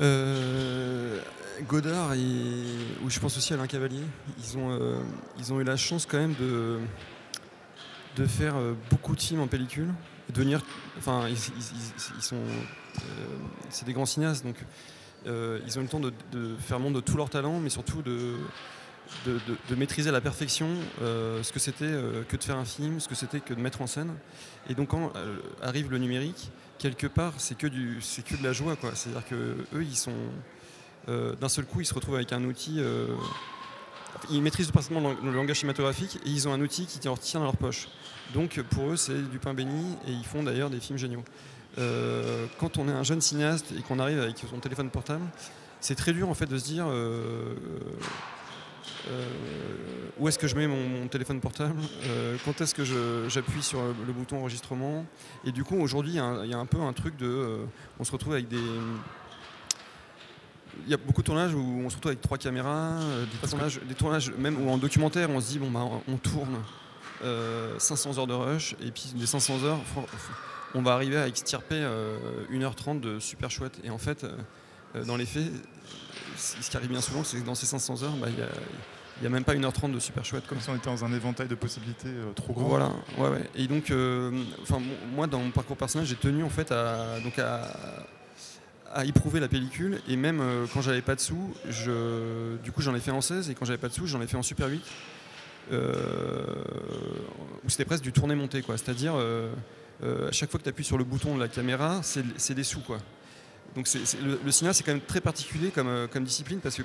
Euh, 0.00 1.20
Godard 1.66 2.12
et 2.14 2.18
ou 3.04 3.10
je 3.10 3.18
pense 3.18 3.36
aussi 3.36 3.52
Alain 3.52 3.66
Cavalier, 3.66 4.02
ils 4.38 4.56
ont, 4.56 4.70
euh, 4.70 5.00
ils 5.38 5.52
ont 5.52 5.60
eu 5.60 5.64
la 5.64 5.76
chance 5.76 6.06
quand 6.06 6.18
même 6.18 6.34
de, 6.38 6.78
de 8.16 8.26
faire 8.26 8.56
euh, 8.56 8.74
beaucoup 8.90 9.16
de 9.16 9.20
films 9.20 9.40
en 9.40 9.48
pellicule, 9.48 9.88
de 10.28 10.34
devenir, 10.34 10.60
enfin 10.98 11.24
ils, 11.28 11.32
ils- 11.34 12.22
sont, 12.22 12.36
c'est 13.70 13.86
des 13.86 13.92
grands 13.92 14.06
cinéastes 14.06 14.44
donc 14.44 14.56
ils 15.26 15.78
ont 15.78 15.80
eu 15.80 15.84
le 15.84 15.88
temps 15.90 16.00
de, 16.00 16.12
de 16.32 16.54
faire 16.58 16.78
montre 16.78 16.94
de 16.96 17.00
tout 17.00 17.16
leur 17.16 17.28
talent, 17.28 17.58
mais 17.58 17.68
surtout 17.70 18.02
de, 18.02 18.36
de, 19.26 19.74
maîtriser 19.74 20.08
à 20.08 20.12
la 20.12 20.20
perfection 20.20 20.68
euh, 21.02 21.42
ce 21.42 21.52
que 21.52 21.58
c'était 21.58 21.84
euh, 21.84 22.22
que 22.28 22.36
de 22.36 22.44
faire 22.44 22.56
un 22.56 22.64
film, 22.64 23.00
ce 23.00 23.08
que 23.08 23.14
c'était 23.14 23.40
que 23.40 23.54
de 23.54 23.60
mettre 23.60 23.82
en 23.82 23.86
scène. 23.86 24.14
Et 24.68 24.74
donc 24.74 24.88
quand 24.88 25.12
euh, 25.16 25.38
arrive 25.62 25.90
le 25.90 25.98
numérique, 25.98 26.50
quelque 26.78 27.06
part 27.06 27.34
c'est 27.38 27.56
que 27.56 27.66
c'est 28.00 28.24
que 28.24 28.36
de 28.36 28.44
la 28.44 28.52
joie. 28.52 28.76
C'est-à-dire 28.94 29.26
que 29.26 29.56
eux 29.74 29.82
ils 29.82 29.96
sont 29.96 30.12
d'un 31.06 31.48
seul 31.48 31.64
coup 31.64 31.80
ils 31.80 31.86
se 31.86 31.94
retrouvent 31.94 32.16
avec 32.16 32.32
un 32.32 32.44
outil. 32.44 32.82
ils 34.30 34.42
maîtrisent 34.42 34.70
parfaitement 34.70 35.14
le 35.22 35.32
langage 35.32 35.60
cinématographique 35.60 36.18
et 36.26 36.28
ils 36.28 36.46
ont 36.48 36.52
un 36.52 36.60
outil 36.60 36.84
qui 36.84 36.98
tient 36.98 37.40
dans 37.40 37.44
leur 37.44 37.56
poche. 37.56 37.88
Donc 38.34 38.60
pour 38.70 38.90
eux 38.90 38.96
c'est 38.96 39.22
du 39.30 39.38
pain 39.38 39.54
béni 39.54 39.94
et 40.06 40.12
ils 40.12 40.24
font 40.24 40.42
d'ailleurs 40.42 40.68
des 40.68 40.80
films 40.80 40.98
géniaux. 40.98 41.24
Quand 42.58 42.76
on 42.76 42.88
est 42.88 42.92
un 42.92 43.04
jeune 43.04 43.22
cinéaste 43.22 43.72
et 43.78 43.80
qu'on 43.80 43.98
arrive 43.98 44.20
avec 44.20 44.36
son 44.50 44.58
téléphone 44.58 44.90
portable, 44.90 45.24
c'est 45.80 45.94
très 45.94 46.12
dur 46.12 46.28
en 46.28 46.34
fait 46.34 46.46
de 46.46 46.58
se 46.58 46.64
dire 46.64 46.86
où 50.18 50.28
est-ce 50.28 50.38
que 50.38 50.46
je 50.46 50.56
mets 50.56 50.66
mon, 50.66 50.88
mon 50.88 51.08
téléphone 51.08 51.40
portable, 51.40 51.80
euh, 52.04 52.36
quand 52.44 52.60
est-ce 52.60 52.74
que 52.74 52.84
j'appuie 53.28 53.62
sur 53.62 53.80
le, 53.80 54.12
bouton 54.12 54.38
enregistrement. 54.38 55.06
Et 55.44 55.52
du 55.52 55.64
coup 55.64 55.78
aujourd'hui 55.80 56.12
il 56.12 56.16
y 56.16 56.20
a 56.20 56.24
un- 56.24 56.44
il 56.44 56.50
y, 56.50 56.54
a 56.54 56.58
un 56.58 56.66
peu 56.66 56.80
un 56.80 56.92
truc 56.92 57.16
de, 57.16 57.26
euh, 57.26 57.64
on 57.98 58.04
se 58.04 58.12
retrouve 58.12 58.34
avec 58.34 58.48
des 58.48 58.58
il 60.84 60.90
y 60.90 60.94
a 60.94 60.96
beaucoup 60.96 61.22
de 61.22 61.26
tournages 61.26 61.54
où 61.54 61.82
on 61.84 61.90
se 61.90 61.96
retrouve 61.96 62.10
avec 62.10 62.20
trois 62.20 62.38
caméras, 62.38 63.00
euh, 63.00 63.24
des, 63.42 63.48
tournages, 63.48 63.80
des 63.80 63.94
tournages 63.94 64.32
même 64.38 64.60
où 64.60 64.70
en 64.70 64.78
documentaire 64.78 65.30
on 65.30 65.40
se 65.40 65.48
dit 65.48 65.58
bon 65.58 65.70
bah 65.70 65.84
on 66.06 66.16
tourne 66.16 66.56
euh, 67.24 67.78
500 67.78 68.18
heures 68.18 68.26
de 68.26 68.34
rush 68.34 68.76
et 68.80 68.90
puis 68.90 69.12
des 69.14 69.26
500 69.26 69.64
heures 69.64 69.80
on 70.74 70.82
va 70.82 70.92
arriver 70.92 71.16
à 71.16 71.26
extirper 71.26 71.76
euh, 71.76 72.16
1h30 72.50 73.00
de 73.00 73.18
super 73.18 73.50
chouette 73.50 73.80
et 73.82 73.90
en 73.90 73.98
fait 73.98 74.24
euh, 74.24 74.36
euh, 74.96 75.04
dans 75.04 75.16
les 75.16 75.26
faits 75.26 75.50
ce 76.38 76.70
qui 76.70 76.76
arrive 76.76 76.90
bien 76.90 77.00
souvent 77.00 77.24
c'est 77.24 77.38
que 77.38 77.44
dans 77.44 77.54
ces 77.54 77.66
500 77.66 78.02
heures 78.02 78.16
bah, 78.20 78.28
il 78.30 79.22
n'y 79.22 79.26
a 79.26 79.30
même 79.30 79.44
pas 79.44 79.54
1h30 79.54 79.92
de 79.92 79.98
super 79.98 80.24
chouette. 80.24 80.46
Comme 80.46 80.60
si 80.60 80.70
on 80.70 80.76
était 80.76 80.88
dans 80.88 81.04
un 81.04 81.12
éventail 81.12 81.48
de 81.48 81.56
possibilités 81.56 82.06
euh, 82.06 82.32
trop 82.34 82.52
grand. 82.52 82.68
Voilà, 82.68 82.92
ouais, 83.18 83.28
ouais. 83.28 83.50
Et 83.56 83.66
donc, 83.66 83.90
euh, 83.90 84.30
enfin, 84.62 84.80
moi, 85.12 85.26
dans 85.26 85.40
mon 85.40 85.50
parcours 85.50 85.76
personnel, 85.76 86.06
j'ai 86.06 86.14
tenu 86.14 86.44
en 86.44 86.48
fait 86.48 86.70
à, 86.70 87.18
donc 87.24 87.36
à, 87.40 87.68
à 88.94 89.04
éprouver 89.04 89.40
la 89.40 89.48
pellicule. 89.48 90.00
Et 90.08 90.14
même 90.14 90.40
euh, 90.40 90.66
quand 90.72 90.82
j'avais 90.82 91.02
pas 91.02 91.16
de 91.16 91.20
sous, 91.20 91.52
je, 91.68 92.58
du 92.58 92.70
coup, 92.70 92.80
j'en 92.80 92.94
ai 92.94 93.00
fait 93.00 93.10
en 93.10 93.20
16. 93.20 93.50
Et 93.50 93.54
quand 93.54 93.64
j'avais 93.64 93.78
pas 93.78 93.88
de 93.88 93.94
sous, 93.94 94.06
j'en 94.06 94.22
ai 94.22 94.28
fait 94.28 94.36
en 94.36 94.44
Super 94.44 94.68
8. 94.68 94.80
Euh, 95.72 96.44
où 97.64 97.68
c'était 97.68 97.84
presque 97.84 98.04
du 98.04 98.12
tourné-monté. 98.12 98.62
C'est-à-dire, 98.66 99.14
euh, 99.16 99.52
euh, 100.02 100.28
à 100.28 100.32
chaque 100.32 100.50
fois 100.50 100.58
que 100.58 100.64
tu 100.64 100.70
appuies 100.70 100.84
sur 100.84 100.96
le 100.98 101.04
bouton 101.04 101.34
de 101.34 101.40
la 101.40 101.48
caméra, 101.48 102.00
c'est 102.02 102.24
c'est 102.36 102.54
des 102.54 102.64
sous, 102.64 102.80
quoi. 102.80 102.98
Le, 103.78 104.50
cinéma, 104.50 104.72
c'est 104.72 104.82
quand 104.82 104.92
même 104.92 105.00
très 105.00 105.20
particulier 105.20 105.70
comme, 105.70 105.88
euh, 105.88 106.06
discipline 106.20 106.60
parce 106.60 106.76
que 106.76 106.82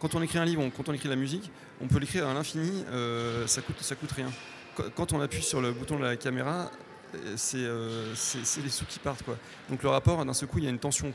quand, 0.00 0.14
on 0.14 0.22
écrit 0.22 0.38
un 0.38 0.44
livre, 0.44 0.62
quand 0.76 0.88
on 0.88 0.92
écrit 0.92 1.08
de 1.08 1.14
la 1.14 1.20
musique, 1.20 1.50
on 1.80 1.88
peut 1.88 1.98
l'écrire 1.98 2.26
à 2.26 2.34
l'infini, 2.34 2.84
euh, 2.90 3.46
ça 3.46 3.60
coûte, 3.60 3.76
coûte 4.00 4.12
rien. 4.12 4.30
Quand, 4.96 5.12
on 5.12 5.20
appuie 5.20 5.42
sur 5.42 5.60
le 5.60 5.72
bouton 5.72 5.98
de 5.98 6.04
la 6.04 6.16
caméra, 6.16 6.70
euh, 7.14 8.12
c'est, 8.14 8.62
les 8.62 8.70
sous 8.70 8.86
qui 8.86 8.98
partent. 8.98 9.22
Donc 9.68 9.82
le 9.82 9.88
rapport, 9.88 10.24
d'un 10.24 10.32
seul 10.32 10.48
coup, 10.48 10.58
il 10.58 10.64
y 10.64 10.66
a 10.66 10.70
une 10.70 10.78
tension. 10.78 11.12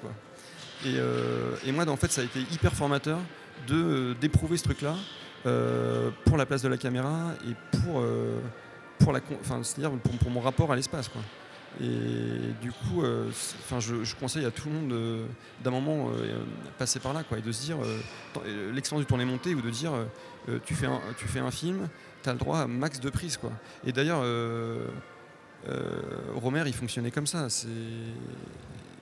Et, 0.86 1.72
moi, 1.72 1.88
en 1.90 1.98
fait, 1.98 2.12
ça 2.12 2.22
a 2.22 2.24
été 2.24 2.40
hyper 2.40 2.74
formateur 2.74 3.20
d'éprouver 4.22 4.58
ce 4.58 4.64
truc-là 4.64 4.96
pour 6.26 6.38
la 6.38 6.46
place 6.46 6.62
de 6.62 6.68
la 6.68 6.78
caméra 6.78 7.34
et 7.50 7.54
pour, 7.80 8.04
mon 10.30 10.42
rapport 10.42 10.72
à 10.72 10.76
l'espace. 10.76 11.10
Et 11.82 12.54
du 12.62 12.72
coup, 12.72 13.04
euh, 13.04 13.30
enfin, 13.30 13.80
je, 13.80 14.04
je 14.04 14.16
conseille 14.16 14.46
à 14.46 14.52
tout 14.52 14.68
le 14.68 14.74
monde 14.76 14.88
de- 14.90 15.26
d'un 15.64 15.70
moment 15.72 16.10
euh, 16.12 16.40
passer 16.80 17.00
par 17.00 17.14
là 17.14 17.24
quoi, 17.24 17.38
et 17.38 17.42
de 17.42 17.52
se 17.52 17.62
dire 17.66 17.78
euh, 17.84 18.72
l'expérience 18.74 19.06
du 19.06 19.08
tourné-monté 19.08 19.54
ou 19.54 19.62
de 19.62 19.70
dire 19.70 19.92
tu, 20.66 20.74
fais 20.76 20.88
un, 20.88 21.00
tu 21.18 21.28
fais 21.28 21.40
un 21.40 21.52
film, 21.52 21.88
tu 22.24 22.30
as 22.30 22.34
le 22.34 22.40
droit 22.40 22.60
à 22.60 22.68
max 22.68 23.00
de 23.00 23.10
prise. 23.10 23.38
Quoi. 23.38 23.52
Et 23.86 23.92
d'ailleurs, 23.92 24.22
euh, 24.24 24.88
Romer, 26.36 26.64
il 26.66 26.74
fonctionnait 26.74 27.12
comme 27.12 27.28
ça. 27.28 27.50
C'est 27.50 27.68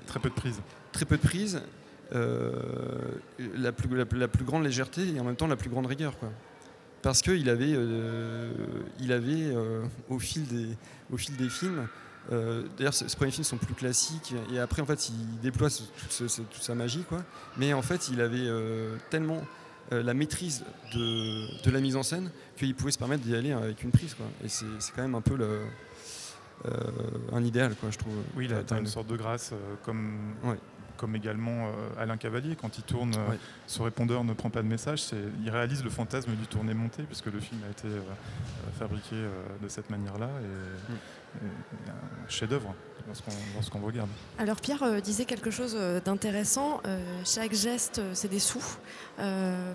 Très 0.08 0.20
peu 0.20 0.30
de 0.30 0.36
prise. 0.36 0.60
très 0.92 1.06
peu 1.06 1.18
de 1.18 1.22
prise, 1.22 1.62
euh, 2.14 2.52
la, 3.56 3.72
plus, 3.72 3.90
la, 3.96 4.06
la 4.12 4.28
plus 4.28 4.46
grande 4.46 4.64
légèreté 4.64 5.02
et 5.16 5.20
en 5.20 5.24
même 5.24 5.36
temps 5.36 5.48
la 5.48 5.56
plus 5.56 5.70
grande 5.70 5.88
rigueur. 5.88 6.18
Quoi. 6.20 6.30
Parce 7.02 7.22
qu'il 7.22 7.50
avait, 7.50 7.74
euh, 7.74 8.52
il 9.00 9.12
avait 9.12 9.54
au, 10.10 10.20
fil 10.20 10.46
des, 10.48 10.68
au 11.12 11.18
fil 11.18 11.36
des 11.36 11.50
films, 11.50 11.88
euh, 12.32 12.64
d'ailleurs 12.78 12.94
ce, 12.94 13.08
ce 13.08 13.16
premier 13.16 13.32
film 13.32 13.44
sont 13.44 13.58
plus 13.58 13.74
classiques 13.76 14.34
et 14.54 14.60
après 14.60 14.82
en 14.82 14.86
fait 14.86 15.10
il 15.10 15.40
déploie 15.42 15.70
ce- 15.70 15.84
toute, 15.84 16.12
ce- 16.12 16.28
ce- 16.28 16.42
toute 16.42 16.62
sa 16.64 16.76
magie 16.76 17.04
quoi. 17.08 17.24
Mais 17.58 17.74
en 17.74 17.82
fait 17.82 18.10
il 18.10 18.20
avait 18.22 18.38
euh, 18.48 18.96
tellement 19.10 19.42
euh, 19.92 20.02
la 20.02 20.14
maîtrise 20.16 20.64
de, 20.94 21.62
de 21.64 21.72
la 21.72 21.80
mise 21.80 21.96
en 21.96 22.04
scène 22.04 22.32
qu'il 22.58 22.74
pouvait 22.74 22.92
se 22.92 22.98
permettre 22.98 23.24
d'y 23.24 23.36
aller 23.36 23.52
avec 23.52 23.84
une 23.84 23.92
prise 23.92 24.14
quoi. 24.16 24.26
Et 24.44 24.50
c'est 24.50 24.66
quand 24.96 25.04
même 25.04 25.16
un 25.16 25.22
peu 25.22 25.36
le, 25.36 25.62
un 27.32 27.44
idéal 27.44 27.76
quoi 27.76 27.90
je 27.92 27.98
trouve. 27.98 28.14
Oui, 28.36 28.46
il 28.46 28.54
a 28.54 28.58
atteint 28.58 28.78
une 28.80 28.88
sorte 28.88 29.08
de 29.08 29.16
grâce, 29.18 29.54
comme, 29.84 30.18
Ouais. 30.44 30.58
comme 30.98 31.16
également 31.16 31.70
Alain 32.00 32.18
Cavalier, 32.18 32.56
quand 32.60 32.78
il 32.78 32.84
tourne, 32.84 33.12
Ouais. 33.14 33.38
ce 33.68 33.82
répondeur 33.84 34.24
ne 34.24 34.34
prend 34.34 34.50
pas 34.50 34.64
de 34.64 34.68
message, 34.68 35.04
il 35.44 35.50
réalise 35.50 35.84
le 35.84 35.90
fantasme 35.92 36.32
du 36.32 36.48
tourné-monté, 36.48 37.04
puisque 37.04 37.28
le 37.28 37.40
film 37.40 37.62
a 37.68 37.72
été 37.72 37.88
fabriqué 38.80 39.16
de 39.62 39.68
cette 39.68 39.90
manière-là, 39.90 40.30
et, 40.42 40.92
Mm. 40.92 40.96
Un 41.88 42.30
chef-d'œuvre 42.30 42.74
lorsqu'on 43.56 43.80
le 43.80 43.86
regarde. 43.86 44.10
Alors 44.38 44.60
Pierre 44.60 44.84
euh, 44.84 45.00
disait 45.00 45.26
quelque 45.26 45.52
chose 45.52 45.76
euh, 45.78 46.00
d'intéressant. 46.00 46.82
euh, 46.86 47.00
chaque 47.24 47.54
geste, 47.54 48.02
c'est 48.14 48.30
des 48.30 48.40
sous. 48.40 48.64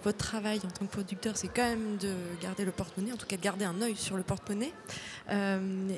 Votre 0.04 0.18
travail 0.18 0.60
en 0.64 0.68
tant 0.68 0.84
que 0.84 0.90
producteur, 0.90 1.36
c'est 1.36 1.48
quand 1.48 1.66
même 1.66 1.96
de 1.96 2.12
garder 2.42 2.64
le 2.64 2.72
porte-monnaie, 2.72 3.12
en 3.12 3.16
tout 3.16 3.26
cas 3.26 3.36
de 3.36 3.42
garder 3.42 3.64
un 3.64 3.80
œil 3.80 3.96
sur 3.96 4.16
le 4.16 4.22
porte-monnaie. 4.22 4.72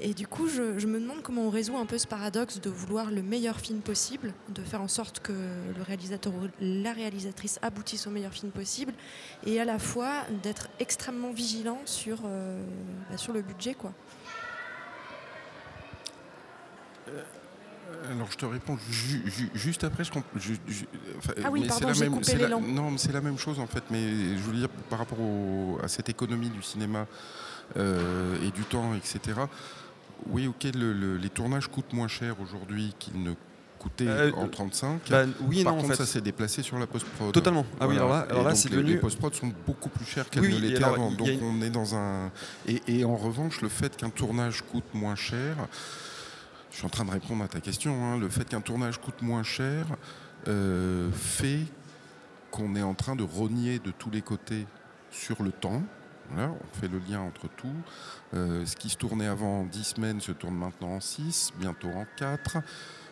Et 0.00 0.14
du 0.14 0.26
coup, 0.28 0.48
je, 0.48 0.86
me 0.86 1.00
demande 1.00 1.22
comment 1.22 1.42
on 1.42 1.50
résout 1.50 1.76
un 1.76 1.86
peu 1.86 1.98
ce 1.98 2.06
paradoxe 2.06 2.60
de 2.60 2.70
vouloir 2.70 3.10
le 3.10 3.22
meilleur 3.22 3.58
film 3.58 3.80
possible, 3.80 4.32
de 4.48 4.62
faire 4.62 4.80
en 4.80 4.88
sorte 4.88 5.20
que 5.20 5.32
le 5.32 5.82
réalisateur 5.82 6.32
ou 6.32 6.48
la 6.60 6.92
réalisatrice 6.92 7.58
aboutisse 7.62 8.06
au 8.06 8.10
meilleur 8.10 8.32
film 8.32 8.52
possible, 8.52 8.92
et 9.44 9.60
à 9.60 9.64
la 9.64 9.78
fois 9.78 10.22
d'être 10.42 10.68
extrêmement 10.78 11.32
vigilant 11.32 11.80
sur, 11.84 12.18
bah, 12.22 13.16
sur 13.16 13.32
le 13.32 13.42
budget. 13.42 13.74
Quoi. 13.74 13.92
Alors 18.10 18.30
je 18.32 18.36
te 18.36 18.46
réponds 18.46 18.76
ju- 18.90 19.22
ju- 19.26 19.50
juste 19.54 19.84
après. 19.84 20.02
Je 20.04 20.12
ju- 20.40 20.86
enfin, 21.18 21.32
Ah 21.44 21.50
oui, 21.50 21.60
mais 21.60 21.66
c'est 21.66 21.68
pardon, 21.70 21.86
la 21.88 21.92
j'ai 21.92 22.04
même- 22.04 22.12
coupé 22.14 22.24
c'est 22.24 22.32
la- 22.38 22.44
l'élan. 22.44 22.60
Non, 22.60 22.90
mais 22.90 22.98
c'est 22.98 23.12
la 23.12 23.20
même 23.20 23.38
chose 23.38 23.58
en 23.60 23.66
fait. 23.66 23.84
Mais 23.90 24.36
je 24.36 24.42
voulais 24.42 24.58
dire 24.60 24.68
par 24.90 24.98
rapport 24.98 25.20
au- 25.20 25.78
à 25.82 25.88
cette 25.88 26.08
économie 26.08 26.48
du 26.48 26.62
cinéma 26.62 27.06
euh, 27.76 28.36
et 28.46 28.50
du 28.50 28.62
temps, 28.64 28.94
etc. 28.94 29.20
Oui, 30.30 30.46
ok, 30.46 30.64
le- 30.74 30.92
le- 30.92 31.16
les 31.16 31.28
tournages 31.30 31.68
coûtent 31.68 31.92
moins 31.92 32.08
cher 32.08 32.36
aujourd'hui 32.40 32.94
qu'ils 32.98 33.22
ne 33.22 33.32
coûtaient 33.78 34.06
Euh, 34.08 34.32
en 34.36 34.46
35. 34.48 35.00
Bah, 35.10 35.24
oui 35.40 35.60
et 35.60 35.64
Par 35.64 35.72
non 35.72 35.78
en 35.78 35.82
contre, 35.82 35.94
fait. 35.94 36.04
ça 36.04 36.06
s'est 36.06 36.20
déplacé 36.20 36.62
sur 36.62 36.78
la 36.78 36.86
post-prod. 36.86 37.32
Totalement. 37.32 37.66
Ah 37.80 37.86
oui, 37.88 37.96
alors 37.96 38.10
là, 38.10 38.26
alors 38.30 38.56
c'est 38.56 38.68
les, 38.70 38.76
devenu. 38.76 38.92
les 38.92 38.98
post-prod 38.98 39.34
sont 39.34 39.52
beaucoup 39.66 39.88
plus 39.88 40.04
chères 40.04 40.28
qu'elles 40.30 40.42
Oui, 40.42 40.54
ne 40.54 40.58
l'étaient 40.60 40.84
avant. 40.84 41.10
Donc 41.12 41.28
une- 41.28 41.42
on 41.42 41.60
est 41.62 41.70
dans 41.70 41.94
un. 41.94 42.30
Et, 42.66 42.80
et 42.88 43.04
en 43.04 43.16
revanche, 43.16 43.60
le 43.60 43.68
fait 43.68 43.96
qu'un 43.96 44.10
tournage 44.10 44.62
coûte 44.62 44.84
moins 44.94 45.16
cher, 45.16 45.56
je 46.72 46.78
suis 46.78 46.86
en 46.86 46.90
train 46.90 47.04
de 47.04 47.10
répondre 47.10 47.44
à 47.44 47.48
ta 47.48 47.60
question, 47.60 48.04
hein, 48.04 48.18
le 48.18 48.28
fait 48.28 48.48
qu'un 48.48 48.62
tournage 48.62 48.98
coûte 48.98 49.20
moins 49.22 49.42
cher 49.42 49.86
euh, 50.48 51.10
fait 51.12 51.66
qu'on 52.50 52.74
est 52.74 52.82
en 52.82 52.94
train 52.94 53.14
de 53.14 53.22
rogner 53.22 53.78
de 53.78 53.90
tous 53.90 54.10
les 54.10 54.22
côtés 54.22 54.66
sur 55.10 55.42
le 55.42 55.52
temps. 55.52 55.82
On 56.34 56.80
fait 56.80 56.88
le 56.88 56.98
lien 56.98 57.20
entre 57.20 57.46
tout. 57.48 57.74
Euh, 58.32 58.64
ce 58.64 58.74
qui 58.76 58.88
se 58.88 58.96
tournait 58.96 59.26
avant 59.26 59.60
en 59.60 59.64
10 59.64 59.84
semaines 59.84 60.20
se 60.20 60.32
tourne 60.32 60.56
maintenant 60.56 60.92
en 60.94 61.00
6, 61.00 61.52
bientôt 61.58 61.90
en 61.90 62.06
4. 62.16 62.58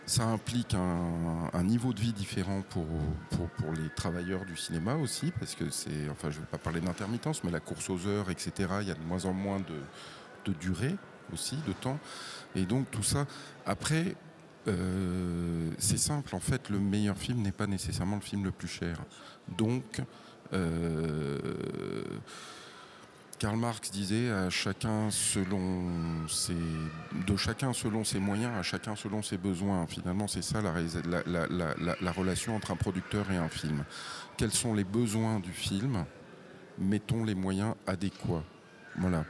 Ça 0.07 0.25
implique 0.25 0.75
un, 0.75 1.63
niveau 1.63 1.93
de 1.93 2.01
vie 2.01 2.15
différent 2.15 2.63
pour, 2.71 2.87
pour, 3.31 3.49
pour 3.51 3.73
les 3.73 3.91
travailleurs 3.91 4.47
du 4.47 4.57
cinéma 4.57 4.95
aussi, 4.95 5.33
parce 5.39 5.55
que 5.55 5.69
c'est, 5.69 6.09
enfin 6.11 6.31
je 6.31 6.37
ne 6.37 6.41
vais 6.41 6.51
pas 6.51 6.59
parler 6.59 6.81
d'intermittence, 6.81 7.45
mais 7.45 7.51
la 7.51 7.61
course 7.61 7.91
aux 7.91 8.07
heures, 8.07 8.31
etc., 8.31 8.53
il 8.81 8.89
y 8.89 8.91
a 8.91 8.95
de 8.95 9.05
moins 9.07 9.27
en 9.27 9.35
moins 9.35 9.59
de, 9.59 10.51
de 10.51 10.59
durée 10.59 10.97
aussi, 11.33 11.57
de 11.67 11.73
temps. 11.73 11.99
Et 12.55 12.65
donc 12.67 12.91
tout 12.91 13.03
ça, 13.03 13.27
après, 13.67 14.17
euh, 14.69 15.71
c'est 15.79 15.99
simple, 15.99 16.35
en 16.35 16.41
fait, 16.41 16.69
le 16.69 16.79
meilleur 16.79 17.17
film 17.17 17.43
n'est 17.43 17.53
pas 17.53 17.67
nécessairement 17.67 18.17
le 18.17 18.23
film 18.23 18.45
le 18.45 18.51
plus 18.51 18.69
cher. 18.69 18.99
Donc, 19.57 20.03
euh, 20.53 21.39
Karl 23.39 23.57
Marx 23.57 23.91
disait 23.91 24.31
à 24.31 24.51
chacun 24.51 25.11
selon 25.11 26.29
ses, 26.29 26.53
de 27.27 27.37
chacun 27.37 27.73
selon 27.73 28.05
ses 28.05 28.19
moyens, 28.19 28.53
à 28.59 28.63
chacun 28.63 28.95
selon 28.97 29.23
ses 29.23 29.39
besoins. 29.39 29.87
Finalement, 29.87 30.29
c'est 30.29 30.43
ça 30.43 30.61
la, 30.61 30.75
la- 31.25 31.97
la 32.01 32.13
relation 32.13 32.55
entre 32.55 32.71
un 32.73 32.77
producteur 32.77 33.31
et 33.31 33.39
un 33.39 33.49
film. 33.49 33.85
Quels 34.37 34.53
sont 34.53 34.75
les 34.75 34.85
besoins 34.85 35.41
du 35.41 35.53
film? 35.53 36.05
Mettons 36.79 37.25
les 37.25 37.35
moyens 37.35 37.75
adéquats. 37.87 38.45
Voilà. 38.99 39.25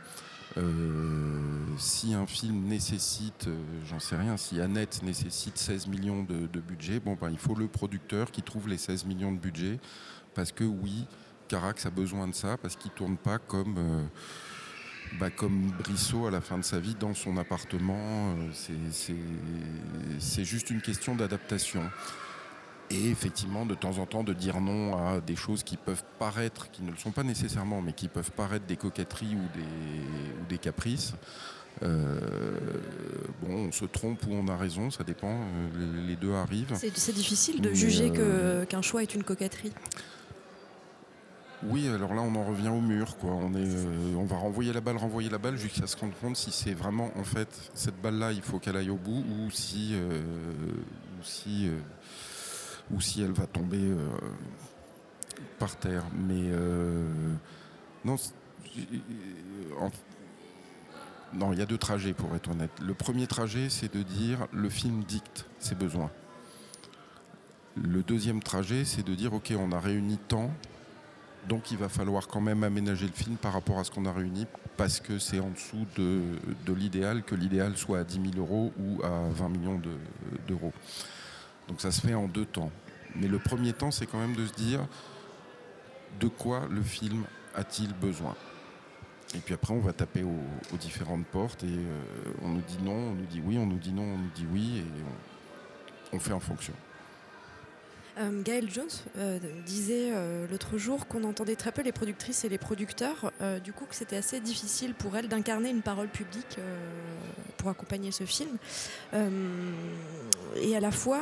Euh, 0.56 1.64
si 1.78 2.14
un 2.14 2.26
film 2.26 2.64
nécessite, 2.64 3.46
euh, 3.46 3.62
j'en 3.86 4.00
sais 4.00 4.16
rien, 4.16 4.36
si 4.36 4.60
Annette 4.60 5.02
nécessite 5.02 5.56
16 5.56 5.86
millions 5.86 6.24
de, 6.24 6.60
budget, 6.60 6.98
bon 6.98 7.16
ben, 7.20 7.30
il 7.30 7.38
faut 7.38 7.54
le 7.54 7.68
producteur 7.68 8.30
qui 8.30 8.42
trouve 8.42 8.68
les 8.68 8.76
16 8.76 9.04
millions 9.04 9.32
de 9.32 9.38
budget, 9.38 9.78
parce 10.34 10.50
que 10.50 10.64
oui, 10.64 11.06
Carax 11.48 11.86
a 11.86 11.90
besoin 11.90 12.26
de 12.26 12.34
ça, 12.34 12.56
parce 12.56 12.76
qu'il 12.76 12.90
tourne 12.90 13.16
pas 13.16 13.38
comme, 13.38 13.76
euh, 13.78 14.04
bah, 15.20 15.30
comme 15.30 15.70
Brissot 15.78 16.26
à 16.26 16.30
la 16.30 16.40
fin 16.40 16.58
de 16.58 16.64
sa 16.64 16.80
vie 16.80 16.96
dans 16.96 17.14
son 17.14 17.36
appartement. 17.36 18.34
C'est 20.18 20.44
juste 20.44 20.70
une 20.70 20.80
question 20.80 21.14
d'adaptation. 21.14 21.82
Et 22.90 23.08
effectivement, 23.08 23.66
de 23.66 23.74
temps 23.74 23.98
en 23.98 24.06
temps, 24.06 24.24
de 24.24 24.32
dire 24.32 24.60
non 24.60 24.96
à 24.96 25.20
des 25.20 25.36
choses 25.36 25.62
qui 25.62 25.76
peuvent 25.76 26.02
paraître, 26.18 26.70
qui 26.70 26.82
ne 26.82 26.90
le 26.90 26.96
sont 26.96 27.12
pas 27.12 27.22
nécessairement, 27.22 27.80
mais 27.82 27.92
qui 27.92 28.08
peuvent 28.08 28.32
paraître 28.32 28.66
des 28.66 28.76
coquetteries 28.76 29.36
ou 29.36 29.56
des, 29.56 30.42
ou 30.42 30.46
des 30.48 30.58
caprices. 30.58 31.14
Euh, 31.84 32.18
bon, 33.42 33.68
on 33.68 33.72
se 33.72 33.84
trompe 33.84 34.26
ou 34.26 34.32
on 34.32 34.48
a 34.48 34.56
raison, 34.56 34.90
ça 34.90 35.04
dépend. 35.04 35.30
euh, 35.30 36.06
les, 36.08 36.16
deux 36.16 36.34
arrivent. 36.34 36.74
C'est 36.74 37.14
difficile 37.14 37.60
de 37.60 37.68
Mais, 37.70 37.74
juger 37.74 38.12
euh, 38.16 38.64
qu'un 38.64 38.82
choix 38.82 39.02
est 39.02 39.14
une 39.14 39.22
coquetterie. 39.22 39.72
Oui, 41.62 41.88
alors 41.88 42.14
là, 42.14 42.22
on 42.22 42.34
en 42.36 42.44
revient 42.44 42.68
au 42.68 42.80
mur. 42.80 43.16
Quoi. 43.18 43.30
On, 43.32 43.52
est, 43.54 43.58
euh, 43.58 44.14
on 44.16 44.24
va 44.24 44.36
renvoyer 44.36 44.72
la 44.72 44.80
balle, 44.80 44.96
renvoyer 44.96 45.28
la 45.28 45.38
balle 45.38 45.56
jusqu'à 45.56 45.86
se 45.86 45.96
rendre 45.96 46.14
compte 46.20 46.36
si 46.36 46.50
c'est 46.50 46.72
vraiment, 46.72 47.10
en 47.16 47.24
fait, 47.24 47.48
cette 47.74 48.00
balle-là, 48.00 48.32
il 48.32 48.40
faut 48.40 48.58
qu'elle 48.58 48.76
aille 48.76 48.90
au 48.90 48.96
bout 48.96 49.22
ou 49.28 49.50
si, 49.50 49.90
euh, 49.92 50.22
ou 51.20 51.22
si, 51.22 51.68
euh, 51.68 51.78
ou 52.92 53.00
si 53.00 53.22
elle 53.22 53.32
va 53.32 53.46
tomber 53.46 53.78
euh, 53.80 54.08
par 55.58 55.76
terre. 55.76 56.04
Mais 56.14 56.50
euh, 56.52 57.06
non, 58.04 58.16
en- 59.80 59.90
non, 61.32 61.52
il 61.52 61.58
y 61.58 61.62
a 61.62 61.66
deux 61.66 61.78
trajets 61.78 62.12
pour 62.12 62.34
être 62.34 62.50
honnête. 62.50 62.70
Le 62.82 62.94
premier 62.94 63.26
trajet, 63.26 63.68
c'est 63.70 63.92
de 63.94 64.02
dire 64.02 64.46
le 64.52 64.68
film 64.68 65.04
dicte 65.04 65.46
ses 65.58 65.74
besoins. 65.74 66.10
Le 67.76 68.02
deuxième 68.02 68.42
trajet, 68.42 68.84
c'est 68.84 69.04
de 69.04 69.14
dire 69.14 69.32
ok, 69.32 69.52
on 69.56 69.70
a 69.72 69.78
réuni 69.78 70.18
tant, 70.28 70.50
donc 71.48 71.70
il 71.70 71.78
va 71.78 71.88
falloir 71.88 72.26
quand 72.26 72.40
même 72.40 72.64
aménager 72.64 73.06
le 73.06 73.12
film 73.12 73.36
par 73.36 73.52
rapport 73.52 73.78
à 73.78 73.84
ce 73.84 73.90
qu'on 73.92 74.06
a 74.06 74.12
réuni 74.12 74.46
parce 74.76 74.98
que 74.98 75.18
c'est 75.18 75.38
en 75.40 75.50
dessous 75.50 75.86
de, 75.96 76.72
l'idéal, 76.72 77.22
que 77.22 77.34
l'idéal 77.36 77.76
soit 77.76 78.00
à 78.00 78.04
10 78.04 78.32
000 78.34 78.38
euros 78.38 78.72
ou 78.78 79.00
à 79.04 79.28
20 79.30 79.48
millions 79.50 79.78
de- 79.78 79.90
d'euros. 80.48 80.72
Donc 81.70 81.80
ça 81.80 81.92
se 81.92 82.00
fait 82.00 82.14
en 82.14 82.26
deux 82.26 82.44
temps. 82.44 82.72
Mais 83.14 83.28
le 83.28 83.38
premier 83.38 83.72
temps, 83.72 83.92
c'est 83.92 84.04
quand 84.04 84.18
même 84.18 84.34
de 84.34 84.44
se 84.44 84.52
dire 84.52 84.80
de 86.18 86.26
quoi 86.26 86.66
le 86.68 86.82
film 86.82 87.24
a-t-il 87.54 87.94
besoin? 87.94 88.34
Et 89.36 89.38
puis 89.38 89.54
après, 89.54 89.72
on 89.72 89.78
va 89.78 89.92
taper 89.92 90.24
aux, 90.24 90.76
différentes 90.78 91.24
portes 91.26 91.62
et 91.62 91.68
euh, 91.68 92.02
on 92.42 92.48
nous 92.48 92.62
dit 92.62 92.78
non, 92.82 92.92
on 92.92 93.14
nous 93.14 93.26
dit 93.26 93.40
oui, 93.44 93.56
on 93.56 93.66
nous 93.66 93.78
dit 93.78 93.92
non, 93.92 94.02
on 94.02 94.18
nous 94.18 94.30
dit 94.34 94.46
oui 94.52 94.78
et 94.78 94.84
on 96.12 96.18
fait 96.18 96.32
en 96.32 96.40
fonction. 96.40 96.74
Euh, 98.18 98.42
Jones 98.68 98.88
euh, 99.18 99.38
disait 99.64 100.10
euh, 100.12 100.46
l'autre 100.50 100.76
jour 100.78 101.06
qu'on 101.06 101.24
entendait 101.24 101.56
très 101.56 101.72
peu 101.72 101.82
les 101.82 101.92
productrices 101.92 102.44
et 102.44 102.48
les 102.48 102.58
producteurs, 102.58 103.32
euh, 103.40 103.58
du 103.58 103.72
coup 103.72 103.84
que 103.86 103.94
c'était 103.94 104.16
assez 104.16 104.40
difficile 104.40 104.94
pour 104.94 105.16
elle 105.16 105.28
d'incarner 105.28 105.70
une 105.70 105.82
parole 105.82 106.08
publique 106.08 106.58
pour 107.56 107.68
accompagner 107.68 108.10
ce 108.10 108.24
film. 108.24 108.56
Et 110.56 110.76
à 110.76 110.80
la 110.80 110.90
fois, 110.90 111.20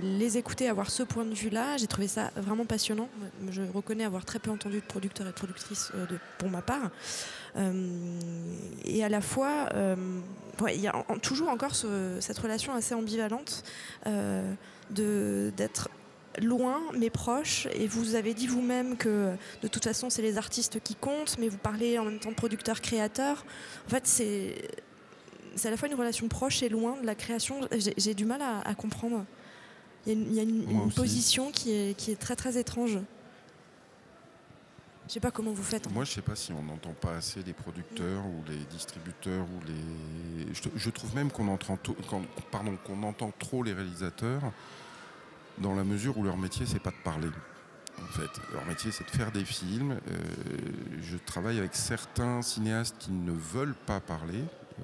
les 0.00 0.38
écouter, 0.38 0.68
avoir 0.68 0.88
ce 0.90 1.02
point 1.02 1.24
de 1.24 1.34
vue-là, 1.34 1.76
j'ai 1.78 1.86
trouvé 1.88 2.06
ça 2.06 2.30
vraiment 2.36 2.64
passionnant. 2.64 3.08
Je 3.50 3.62
reconnais 3.74 4.04
avoir 4.04 4.24
très 4.24 4.38
peu 4.38 4.50
entendu 4.50 4.76
de 4.76 4.86
producteurs 4.86 5.26
et 5.26 5.30
de 5.30 5.34
productrices 5.34 5.90
pour 6.38 6.48
ma 6.48 6.62
part. 6.62 6.90
Et 8.84 9.04
à 9.04 9.08
la 9.08 9.20
fois, 9.20 9.68
il 10.72 10.80
y 10.80 10.86
a 10.88 11.04
toujours 11.22 11.48
encore 11.48 11.74
ce- 11.74 12.18
cette 12.20 12.38
relation 12.38 12.72
assez 12.74 12.94
ambivalente 12.94 13.64
d'être 14.90 15.88
loin 16.40 16.80
mais 16.96 17.10
proche 17.10 17.66
et 17.74 17.86
vous 17.88 18.14
avez 18.14 18.34
dit 18.34 18.46
vous-même 18.46 18.96
que 18.96 19.34
de 19.62 19.68
toute 19.68 19.82
façon 19.84 20.10
c'est 20.10 20.22
les 20.22 20.38
artistes 20.38 20.80
qui 20.82 20.94
comptent 20.94 21.36
mais 21.38 21.48
vous 21.48 21.58
parlez 21.58 21.98
en 21.98 22.04
même 22.04 22.20
temps 22.20 22.30
de 22.30 22.36
producteur 22.36 22.80
créateur. 22.80 23.44
En 23.86 23.90
fait 23.90 24.06
c'est 24.06 24.54
c'est 25.56 25.66
à 25.68 25.70
la 25.72 25.76
fois 25.76 25.88
une 25.88 25.96
relation 25.96 26.28
proche 26.28 26.62
et 26.62 26.68
loin 26.68 26.96
de 27.00 27.04
la 27.06 27.16
création. 27.16 27.60
J'ai 27.96 28.14
du 28.14 28.24
mal 28.24 28.40
à, 28.40 28.60
à 28.60 28.74
comprendre. 28.76 29.24
Il 30.06 30.12
y 30.12 30.16
a 30.16 30.18
une, 30.18 30.26
il 30.30 30.34
y 30.36 30.38
a 30.38 30.42
une- 30.44 30.64
Moi 30.64 30.82
une 30.82 30.88
aussi. 30.88 30.96
position 30.96 31.50
qui 31.50 31.72
est, 31.72 31.96
qui 31.98 32.12
est 32.12 32.16
très 32.16 32.36
très 32.36 32.56
étrange. 32.56 32.98
Je 35.08 35.14
sais 35.14 35.20
pas 35.20 35.32
comment 35.32 35.50
vous 35.50 35.64
faites 35.64 35.88
en 35.88 35.90
Moi, 35.90 36.04
je 36.04 36.12
sais 36.12 36.22
pas 36.22 36.36
si 36.36 36.52
on 36.52 36.62
n'entend 36.62 36.92
pas 36.92 37.16
assez 37.16 37.42
les 37.42 37.52
producteurs 37.52 38.24
ou 38.24 38.44
les 38.48 38.58
distributeurs 38.70 39.44
ou 39.44 39.66
les. 39.66 40.54
Je, 40.54 40.62
je 40.76 40.90
trouve 40.90 41.12
même 41.16 41.32
qu'on 41.32 41.48
entend, 41.48 41.76
pardon, 42.52 42.78
qu'on 42.86 43.02
entend 43.02 43.32
trop 43.36 43.64
les 43.64 43.72
réalisateurs 43.72 44.40
dans 45.60 45.74
la 45.74 45.84
mesure 45.84 46.16
où 46.18 46.24
leur 46.24 46.36
métier, 46.36 46.66
c'est 46.66 46.80
pas 46.82 46.90
de 46.90 47.02
parler. 47.04 47.28
En 48.02 48.06
fait, 48.12 48.30
leur 48.52 48.64
métier, 48.66 48.90
c'est 48.92 49.04
de 49.04 49.10
faire 49.10 49.30
des 49.30 49.44
films. 49.44 49.92
Euh, 49.92 50.16
je 51.02 51.16
travaille 51.18 51.58
avec 51.58 51.74
certains 51.74 52.40
cinéastes 52.42 52.96
qui 52.98 53.12
ne 53.12 53.32
veulent 53.32 53.74
pas 53.86 54.00
parler. 54.00 54.40
euh, 54.78 54.82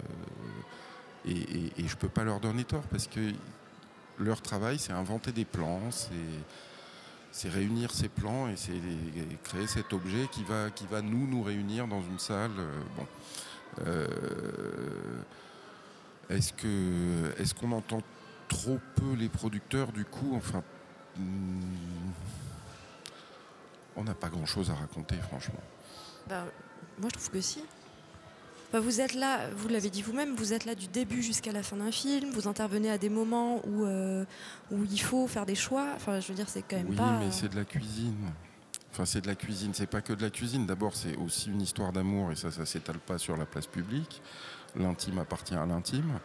et, 1.25 1.33
et, 1.33 1.73
et 1.79 1.89
je 1.89 1.97
peux 1.97 2.09
pas 2.09 2.23
leur 2.25 2.39
donner 2.41 2.65
tort 2.65 2.85
parce 2.85 3.07
que 3.09 3.33
leur 4.19 4.41
travail, 4.43 4.79
c'est 4.79 4.93
inventer 4.93 5.33
des 5.33 5.45
plans, 5.45 5.81
c'est 7.33 7.49
réunir 7.49 7.91
ces 7.91 8.09
plans 8.09 8.49
et 8.49 8.57
c'est 8.57 8.81
créer 9.43 9.67
cet 9.67 9.93
objet 9.93 10.29
qui 10.31 10.45
va, 10.45 10.71
qui 10.71 10.87
va 10.87 11.03
nous, 11.03 11.27
nous 11.27 11.43
réunir 11.43 11.89
dans 11.89 12.01
une 12.03 12.19
salle. 12.19 12.53
euh, 12.59 12.83
Bon. 12.97 13.07
Est-ce 16.31 16.53
que 16.53 17.33
est-ce 17.39 17.55
qu'on 17.55 17.73
entend 17.73 18.03
trop 18.49 18.79
peu 18.95 19.15
les 19.15 19.29
producteurs 19.29 19.93
du 19.93 20.05
coup 20.05 20.35
Enfin, 20.37 20.63
hmm, 21.19 21.61
on 23.97 24.05
n'a 24.05 24.15
pas 24.15 24.29
grand-chose 24.29 24.71
à 24.71 24.75
raconter, 24.75 25.17
franchement. 25.17 25.61
Bah, 26.29 26.45
moi, 26.99 27.09
je 27.13 27.19
trouve 27.19 27.31
que 27.31 27.41
si. 27.41 27.61
Enfin, 28.69 28.81
vous 28.81 29.01
êtes 29.01 29.15
là, 29.15 29.49
vous 29.57 29.69
l'avez 29.69 29.91
dit 29.91 30.03
vous-même, 30.03 30.35
vous 30.35 30.53
êtes 30.53 30.65
là 30.65 30.75
du 30.75 30.89
début 30.89 31.23
jusqu'à 31.23 31.53
la 31.53 31.63
fin 31.63 31.77
d'un 31.77 31.93
film, 31.93 32.31
vous 32.33 32.49
intervenez 32.49 32.91
à 32.91 32.99
des 32.99 33.09
moments 33.09 33.63
où, 33.67 33.85
euh, 33.85 34.25
où 34.73 34.85
il 34.85 35.01
faut 35.01 35.27
faire 35.29 35.47
des 35.47 35.55
choix. 35.55 35.87
Enfin, 35.95 36.21
je 36.21 36.29
veux 36.29 36.35
dire, 36.35 36.49
c'est 36.49 36.63
quand 36.63 36.77
même 36.77 36.89
Oui, 36.91 36.97
pas. 36.97 37.19
mais 37.19 37.31
c'est 37.31 37.49
de 37.49 37.57
la 37.57 37.65
cuisine. 37.65 38.33
Enfin, 38.91 39.05
c'est 39.05 39.21
de 39.21 39.29
la 39.29 39.35
cuisine. 39.37 39.73
C'est 39.73 39.87
pas 39.87 40.01
que 40.03 40.13
de 40.13 40.23
la 40.23 40.31
cuisine. 40.31 40.67
D'abord, 40.67 40.97
c'est 40.97 41.17
aussi 41.17 41.51
une 41.51 41.61
histoire 41.63 41.93
d'amour 41.93 42.33
et 42.33 42.37
ça, 42.37 42.51
ça 42.51 42.67
s'étale 42.67 42.99
pas 42.99 43.19
sur 43.19 43.37
la 43.37 43.47
place 43.47 43.67
publique. 43.67 44.21
L'intime 44.75 45.19
appartient 45.21 45.55
à 45.55 45.65
l'intime. 45.65 46.19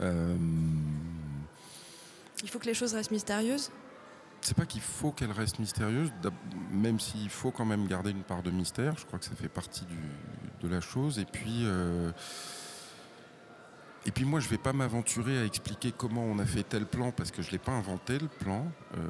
Euh, 0.00 0.36
Il 2.42 2.48
faut 2.50 2.58
que 2.58 2.66
les 2.66 2.74
choses 2.74 2.94
restent 2.94 3.10
mystérieuses. 3.10 3.70
c'est 4.40 4.56
pas 4.56 4.66
qu'il 4.66 4.80
faut 4.80 5.10
qu'elle 5.12 5.32
reste 5.32 5.58
mystérieuse, 5.58 6.12
d'ab- 6.22 6.32
même 6.70 7.00
s'il 7.00 7.28
faut 7.30 7.50
quand 7.50 7.64
même 7.64 7.86
garder 7.88 8.10
une 8.10 8.22
part 8.22 8.42
de 8.42 8.50
mystère. 8.50 8.94
Je 8.96 9.04
crois 9.06 9.18
que 9.18 9.24
ça 9.24 9.34
fait 9.34 9.48
partie 9.48 9.84
de 10.62 10.68
la 10.68 10.80
chose. 10.80 11.18
Et 11.18 11.24
puis. 11.24 11.62
euh, 11.64 12.10
et 14.06 14.10
puis 14.12 14.24
moi, 14.24 14.40
je 14.40 14.48
vais 14.48 14.58
pas 14.58 14.72
m'aventurer 14.72 15.38
à 15.38 15.44
expliquer 15.44 15.92
comment 15.92 16.22
on 16.24 16.38
a 16.38 16.46
fait 16.46 16.62
tel 16.62 16.86
plan 16.86 17.10
parce 17.12 17.30
que 17.30 17.42
je 17.42 17.50
l'ai 17.50 17.58
pas 17.58 17.72
inventé 17.72 18.18
le 18.18 18.28
plan. 18.28 18.64
Euh, 18.96 19.00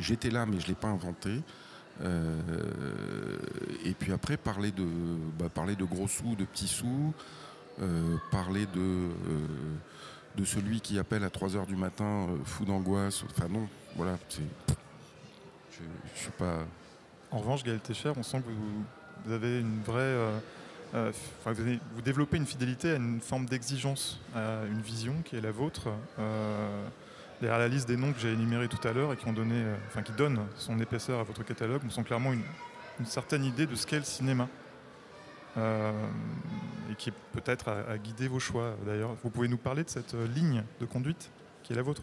J'étais 0.00 0.30
là, 0.30 0.46
mais 0.46 0.58
je 0.58 0.66
l'ai 0.66 0.74
pas 0.74 0.88
inventé. 0.88 1.42
Euh, 2.00 2.40
et 3.84 3.92
puis 3.92 4.12
après, 4.12 4.36
parler 4.36 4.72
de, 4.72 4.84
bah, 5.38 5.48
parler 5.48 5.76
de 5.76 5.84
gros 5.84 6.08
sous, 6.08 6.34
de 6.34 6.44
petits 6.44 6.66
sous, 6.66 7.12
parler 8.32 8.66
de, 8.74 9.10
de 10.36 10.44
celui 10.44 10.80
qui 10.80 10.98
appelle 10.98 11.24
à 11.24 11.30
3 11.30 11.56
heures 11.56 11.66
du 11.66 11.76
matin, 11.76 12.26
euh, 12.28 12.36
fou 12.44 12.64
d'angoisse. 12.64 13.24
Enfin 13.30 13.48
non, 13.48 13.68
voilà. 13.96 14.18
En 17.30 17.38
revanche, 17.38 17.64
Gaël 17.64 17.80
Técher, 17.80 18.12
on 18.16 18.22
sent 18.22 18.38
que 18.38 18.50
vous, 18.50 19.32
avez 19.32 19.60
une 19.60 19.82
vraie. 19.82 20.00
euh, 20.00 20.38
euh, 20.94 21.12
vous, 21.46 22.02
développez 22.02 22.36
une 22.36 22.46
fidélité 22.46 22.92
à 22.92 22.96
une 22.96 23.20
forme 23.20 23.46
d'exigence, 23.46 24.20
à 24.34 24.64
une 24.70 24.80
vision 24.80 25.14
qui 25.24 25.36
est 25.36 25.40
la 25.40 25.50
vôtre. 25.50 25.88
Derrière 27.40 27.58
la 27.58 27.68
liste 27.68 27.86
des 27.86 27.98
noms 27.98 28.14
que 28.14 28.18
j'ai 28.18 28.32
énumérés 28.32 28.68
tout 28.68 28.88
à 28.88 28.92
l'heure 28.92 29.12
et 29.12 29.16
qui, 29.16 29.26
ont 29.26 29.32
donné, 29.34 29.62
enfin, 29.88 30.00
qui 30.00 30.12
donnent 30.12 30.40
son 30.56 30.80
épaisseur 30.80 31.20
à 31.20 31.22
votre 31.22 31.42
catalogue, 31.42 31.82
on 31.84 31.90
sent 31.90 32.04
clairement 32.04 32.32
une, 32.32 32.40
une 32.98 33.04
certaine 33.04 33.44
idée 33.44 33.66
de 33.66 33.74
ce 33.74 33.86
qu'est 33.86 33.98
le 33.98 34.04
cinéma. 34.04 34.48
Euh, 35.56 35.92
et 36.90 36.94
qui 36.96 37.10
peut-être 37.32 37.68
à 37.68 37.96
guider 37.98 38.28
vos 38.28 38.38
choix 38.38 38.76
d'ailleurs. 38.84 39.14
Vous 39.22 39.30
pouvez 39.30 39.48
nous 39.48 39.56
parler 39.56 39.84
de 39.84 39.88
cette 39.90 40.14
euh, 40.14 40.26
ligne 40.28 40.62
de 40.80 40.86
conduite 40.86 41.30
qui 41.62 41.72
est 41.72 41.76
la 41.76 41.82
vôtre? 41.82 42.02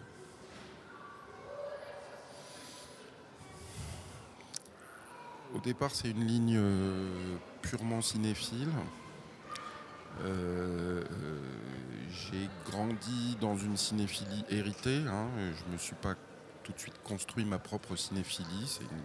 Au 5.55 5.59
départ, 5.59 5.91
c'est 5.93 6.09
une 6.09 6.25
ligne 6.25 6.57
euh, 6.57 7.35
purement 7.61 8.01
cinéphile. 8.01 8.69
J'ai 12.09 12.49
grandi 12.69 13.35
dans 13.41 13.57
une 13.57 13.77
cinéphilie 13.77 14.45
héritée. 14.49 15.01
hein. 15.07 15.27
Je 15.37 15.67
ne 15.67 15.73
me 15.73 15.77
suis 15.77 15.95
pas 15.95 16.15
tout 16.63 16.71
de 16.71 16.79
suite 16.79 16.95
construit 17.03 17.45
ma 17.45 17.59
propre 17.59 17.95
cinéphilie. 17.95 18.67
C'est 18.67 18.83
une- 18.83 19.03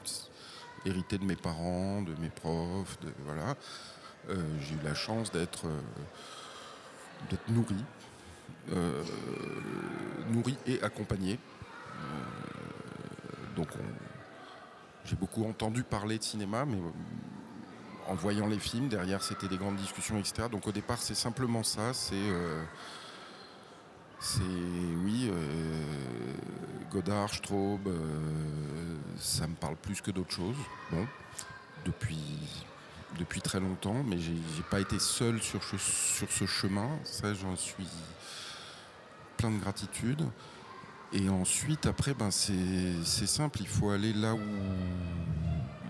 hérité 0.90 1.18
de 1.18 1.24
mes 1.24 1.34
parents, 1.36 2.02
de 2.02 2.14
mes 2.20 2.28
profs. 2.30 2.98
De, 3.00 3.08
voilà. 3.24 3.56
Euh, 4.28 4.36
J'ai 4.60 4.74
eu 4.74 4.80
la 4.84 4.94
chance 4.94 5.32
d'être 5.32 5.66
euh, 5.66 7.36
nourri. 7.48 7.84
euh, 8.72 9.02
nourri 10.30 10.56
et 10.66 10.82
accompagné. 10.82 11.38
Donc 13.56 13.68
on, 13.74 13.84
j'ai 15.04 15.16
beaucoup 15.16 15.44
entendu 15.44 15.82
parler 15.82 16.18
de 16.18 16.22
cinéma, 16.22 16.64
mais 16.64 16.78
en 18.06 18.14
voyant 18.14 18.46
les 18.46 18.58
films, 18.58 18.88
derrière 18.88 19.22
c'était 19.22 19.48
des 19.48 19.56
grandes 19.56 19.76
discussions, 19.76 20.18
etc. 20.18 20.48
Donc 20.50 20.66
au 20.66 20.72
départ 20.72 20.98
c'est 20.98 21.14
simplement 21.16 21.62
ça, 21.64 21.92
c'est... 21.92 22.14
c'est, 24.20 24.42
oui, 25.02 25.32
Godard, 26.92 27.34
Straub, 27.34 27.88
ça 29.18 29.46
me 29.48 29.54
parle 29.56 29.76
plus 29.76 30.00
que 30.00 30.12
d'autres 30.12 30.32
choses. 30.32 30.56
Bon, 30.92 31.06
depuis, 31.84 32.64
depuis 33.18 33.40
très 33.40 33.60
longtemps, 33.60 34.02
mais 34.04 34.18
j'ai 34.18 34.62
pas 34.70 34.80
été 34.80 34.98
seul 34.98 35.40
sur 35.40 35.62
ce, 35.62 35.76
ce 35.78 36.46
chemin. 36.46 36.88
Ça, 37.04 37.32
j'en 37.34 37.56
suis 37.56 37.86
plein 39.36 39.50
de 39.50 39.58
gratitude. 39.58 40.24
Et 41.12 41.28
ensuite, 41.30 41.86
après, 41.86 42.12
ben, 42.12 42.30
c'est 42.30 43.26
simple, 43.26 43.60
il 43.60 43.68
faut 43.68 43.90
aller 43.90 44.12
là 44.12 44.34
où... 44.34 44.40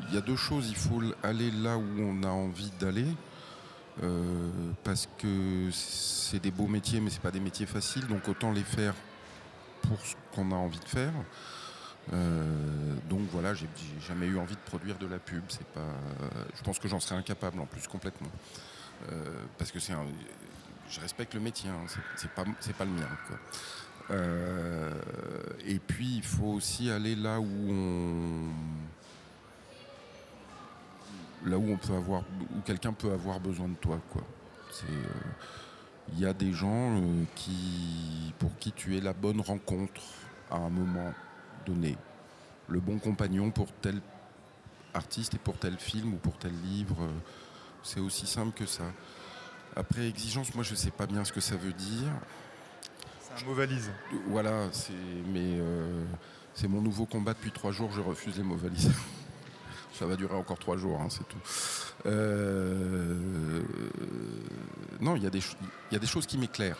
Il 0.09 0.14
y 0.14 0.16
a 0.16 0.22
deux 0.22 0.37
choses, 0.37 0.68
il 0.70 0.76
faut 0.76 1.02
aller 1.22 1.50
là 1.50 1.76
où 1.76 1.85
on 1.98 2.22
a 2.22 2.28
envie 2.28 2.72
d'aller, 2.81 3.09
euh, 4.02 4.50
parce 4.83 5.07
que 5.18 5.68
c'est 5.70 6.40
des 6.40 6.50
beaux 6.50 6.66
métiers, 6.66 6.98
mais 6.98 7.11
c'est 7.11 7.20
pas 7.20 7.31
des 7.31 7.40
métiers 7.40 7.66
faciles, 7.66 8.07
donc 8.07 8.26
autant 8.26 8.50
les 8.52 8.62
faire 8.62 8.94
pour 9.83 10.00
ce 10.00 10.14
qu'on 10.35 10.50
a 10.52 10.54
envie 10.54 10.78
de 10.78 10.88
faire. 10.88 11.12
Euh, 12.12 12.94
donc 13.09 13.21
voilà, 13.33 13.55
j'ai 13.55 13.68
jamais 14.07 14.27
eu 14.27 14.38
envie 14.38 14.55
de 14.55 14.61
produire 14.61 14.97
de 14.99 15.07
la 15.07 15.18
pub. 15.18 15.42
C'est 15.49 15.66
pas, 15.66 15.87
je 16.57 16.62
pense 16.62 16.79
que 16.79 16.88
j'en 16.88 17.01
serais 17.01 17.16
incapable 17.16 17.61
en 17.61 17.66
plus 17.66 17.87
complètement, 17.87 18.31
Euh, 19.12 19.44
parce 19.59 19.71
que 19.71 19.79
c'est 19.79 19.92
un, 19.92 20.05
je 20.90 21.01
respecte 21.01 21.35
le 21.35 21.40
métier, 21.40 21.71
hein, 21.71 21.85
c'est- 22.16 22.31
pas, 22.31 22.44
c'est 22.61 22.75
pas 22.75 22.85
le 22.85 22.90
mien. 22.90 23.09
Euh, 24.11 24.90
et 25.66 25.79
puis 25.79 26.16
il 26.16 26.23
faut 26.23 26.47
aussi 26.47 26.90
aller 26.90 27.14
là 27.14 27.38
où 27.40 27.47
on 27.71 28.49
là 31.44 31.59
où 31.59 31.71
on 31.71 31.77
peut 31.77 31.94
avoir 31.94 32.23
où 32.57 32.61
quelqu'un 32.64 32.92
peut 32.92 33.12
avoir 33.12 33.38
besoin 33.38 33.68
de 33.68 33.75
toi 33.77 34.01
il 36.12 36.18
y 36.18 36.27
a 36.27 36.33
des 36.33 36.53
gens 36.53 37.01
qui 37.37 38.33
pour 38.38 38.57
qui 38.59 38.73
tu 38.73 38.97
es 38.97 39.01
la 39.01 39.12
bonne 39.12 39.40
rencontre 39.40 40.01
à 40.51 40.57
un 40.57 40.71
moment 40.71 41.12
donné, 41.68 41.96
le 42.68 42.81
bon 42.81 42.98
compagnon 42.98 43.50
pour 43.50 43.70
tel 43.81 44.00
artiste 44.94 45.35
et 45.35 45.38
pour 45.38 45.59
tel 45.59 45.76
film 45.78 46.14
ou 46.14 46.16
pour 46.16 46.38
tel 46.38 46.52
livre, 46.62 46.96
euh, 47.00 47.12
c'est 47.83 48.00
aussi 48.00 48.26
simple 48.26 48.52
que 48.52 48.66
ça. 48.66 48.85
Après 49.76 50.09
exigence, 50.09 50.54
moi 50.54 50.64
je 50.64 50.74
sais 50.74 50.90
pas 50.90 51.07
bien 51.07 51.24
ce 51.24 51.33
que 51.33 51.40
ça 51.40 51.57
veut 51.57 51.72
dire. 51.72 52.11
C'est 53.20 53.44
un 53.44 53.46
mot 53.46 53.54
valise. 53.54 53.90
Voilà, 54.26 54.68
c'est 54.72 54.92
mais 55.33 55.59
euh, 55.59 56.04
C'est 56.54 56.68
mon 56.68 56.81
nouveau 56.81 57.07
combat 57.07 57.35
depuis 57.35 57.52
trois 57.52 57.70
jours, 57.70 57.92
je 57.92 58.00
refuse 58.00 58.37
les 58.37 58.42
mots 58.42 58.57
valises. 58.57 58.90
Ça 59.92 60.07
va 60.07 60.14
durer 60.14 60.37
encore 60.37 60.61
trois 60.61 60.76
jours, 60.76 61.00
hein, 61.00 61.09
c'est 61.11 61.26
tout. 61.26 61.40
Euh, 62.07 63.61
non, 65.00 65.16
il 65.16 65.22
y, 65.22 65.24
y 65.24 65.96
a 65.96 65.98
des 65.98 66.07
choses 66.07 66.24
qui 66.24 66.38
m'éclairent. 66.38 66.78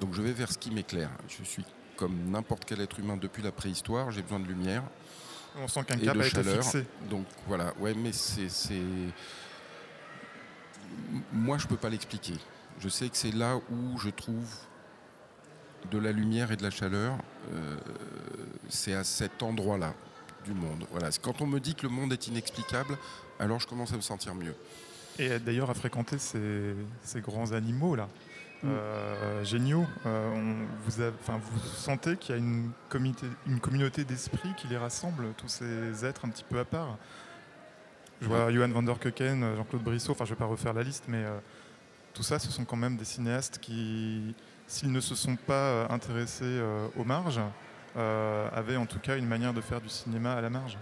Donc 0.00 0.12
je 0.12 0.20
vais 0.20 0.32
vers 0.32 0.52
ce 0.52 0.58
qui 0.58 0.70
m'éclaire. 0.70 1.08
Je 1.28 1.42
suis 1.44 1.64
comme 1.96 2.30
n'importe 2.30 2.64
quel 2.64 2.80
être 2.80 2.98
humain 2.98 3.16
depuis 3.16 3.42
la 3.42 3.52
préhistoire, 3.52 4.10
j'ai 4.10 4.22
besoin 4.22 4.40
de 4.40 4.46
lumière. 4.46 4.82
On 5.56 5.68
sent 5.68 5.84
qu'un 5.84 5.96
de 5.96 6.08
a 6.08 6.14
été 6.14 6.30
chaleur. 6.30 6.62
fixé. 6.62 6.84
Donc 7.08 7.26
voilà, 7.46 7.72
ouais, 7.78 7.94
mais 7.94 8.12
c'est. 8.12 8.48
Moi, 11.32 11.58
je 11.58 11.66
peux 11.66 11.76
pas 11.76 11.88
l'expliquer. 11.88 12.34
Je 12.80 12.88
sais 12.88 13.08
que 13.08 13.16
c'est 13.16 13.34
là 13.34 13.56
où 13.56 13.98
je 13.98 14.10
trouve 14.10 14.48
de 15.90 15.98
la 15.98 16.12
lumière 16.12 16.50
et 16.50 16.56
de 16.56 16.62
la 16.62 16.70
chaleur. 16.70 17.18
euh, 17.52 17.76
c'est 18.68 18.94
à 18.94 19.04
cet 19.04 19.42
endroit-là 19.42 19.94
du 20.44 20.54
monde. 20.54 20.86
Voilà. 20.90 21.10
Quand 21.22 21.40
on 21.40 21.46
me 21.46 21.60
dit 21.60 21.74
que 21.74 21.82
le 21.82 21.90
monde 21.90 22.12
est 22.12 22.26
inexplicable, 22.26 22.98
alors 23.38 23.60
je 23.60 23.66
commence 23.66 23.92
à 23.92 23.96
me 23.96 24.00
sentir 24.02 24.34
mieux. 24.34 24.54
Et 25.18 25.38
d'ailleurs 25.38 25.70
à 25.70 25.74
fréquenter 25.74 26.18
ces, 26.18 26.74
ces 27.02 27.20
grands 27.20 27.52
animaux 27.52 27.94
là. 27.94 28.08
Euh, 28.64 29.44
géniaux. 29.44 29.86
euh, 30.06 30.58
vous, 30.86 31.58
sentez 31.60 32.16
qu'il 32.16 32.34
y 32.34 32.38
a 32.38 32.40
une, 32.40 32.70
communauté 33.60 34.04
d'esprit 34.04 34.50
qui 34.56 34.68
les 34.68 34.76
rassemble, 34.76 35.32
tous 35.36 35.48
ces 35.48 36.04
êtres 36.04 36.24
un 36.24 36.28
petit 36.28 36.44
peu 36.44 36.58
à 36.58 36.64
part. 36.64 36.96
Je 38.20 38.28
vois 38.28 38.50
Johan 38.50 38.68
van 38.68 38.82
der 38.82 38.98
Keuken, 38.98 39.56
Jean-Claude 39.56 39.82
Brissot, 39.82 40.12
enfin 40.12 40.24
je 40.24 40.30
ne 40.30 40.34
vais 40.36 40.38
pas 40.38 40.46
refaire 40.46 40.72
la 40.72 40.82
liste, 40.82 41.04
mais 41.08 41.24
euh, 41.24 41.38
tout 42.14 42.22
ça, 42.22 42.38
ce 42.38 42.50
sont 42.50 42.64
quand 42.64 42.76
même 42.76 42.96
des 42.96 43.04
cinéastes 43.04 43.58
qui, 43.58 44.34
s'ils 44.66 44.92
ne 44.92 45.00
se 45.00 45.14
sont 45.14 45.36
pas 45.36 45.86
intéressés 45.90 46.60
aux 46.96 47.04
marges, 47.04 47.40
avaient 47.96 48.76
en 48.76 48.86
tout 48.86 49.00
cas 49.00 49.18
une 49.18 49.26
manière 49.26 49.52
de 49.52 49.60
faire 49.60 49.80
du 49.80 49.88
cinéma 49.88 50.34
à 50.34 50.40
la 50.40 50.48
marge. 50.48 50.78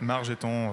Marge 0.00 0.30
étant, 0.30 0.48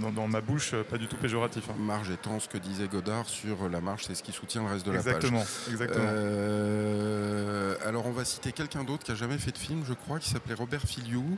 dans, 0.00 0.10
dans 0.10 0.26
ma 0.26 0.40
bouche, 0.40 0.72
euh, 0.72 0.82
pas 0.82 0.96
du 0.96 1.06
tout 1.06 1.16
péjoratif. 1.16 1.68
hein. 1.68 1.74
Marge 1.78 2.10
étant 2.10 2.40
ce 2.40 2.48
que 2.48 2.56
disait 2.56 2.88
Godard 2.88 3.26
sur 3.26 3.68
la 3.68 3.80
marge, 3.82 4.04
c'est 4.06 4.14
ce 4.14 4.22
qui 4.22 4.32
soutient 4.32 4.62
le 4.62 4.68
reste 4.68 4.86
de 4.86 4.92
la 4.92 5.02
page. 5.02 5.14
Exactement, 5.16 5.44
exactement. 5.70 6.06
Euh, 6.08 7.76
alors 7.84 8.06
on 8.06 8.12
va 8.12 8.24
citer 8.24 8.52
quelqu'un 8.52 8.84
d'autre 8.84 9.04
qui 9.04 9.12
a 9.12 9.14
jamais 9.14 9.36
fait 9.38 9.52
de 9.52 9.58
film, 9.58 9.84
je 9.86 9.92
crois, 9.92 10.18
qui 10.18 10.30
s'appelait 10.30 10.54
Robert 10.54 10.80
Filiou 10.82 11.36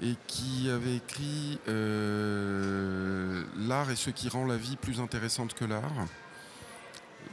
et 0.00 0.14
qui 0.28 0.70
avait 0.70 0.96
écrit 0.96 1.58
euh, 1.68 3.42
L'art 3.58 3.90
est 3.90 3.96
ce 3.96 4.10
qui 4.10 4.28
rend 4.28 4.44
la 4.46 4.56
vie 4.56 4.76
plus 4.76 5.00
intéressante 5.00 5.54
que 5.54 5.64
l'art. 5.64 5.90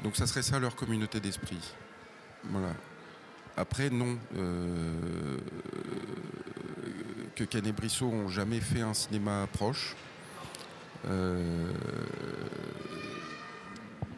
Donc 0.03 0.15
ça 0.15 0.25
serait 0.25 0.41
ça 0.41 0.57
leur 0.59 0.75
communauté 0.75 1.19
d'esprit. 1.19 1.59
Voilà. 2.45 2.73
Après, 3.55 3.89
non. 3.91 4.17
euh, 4.35 5.37
que 7.35 7.43
Ken 7.43 7.65
et 7.65 7.71
Brissot 7.71 8.07
ont 8.07 8.27
jamais 8.29 8.59
fait 8.59 8.81
un 8.81 8.93
cinéma 8.93 9.47
proche. 9.53 9.95
Euh, 11.07 11.71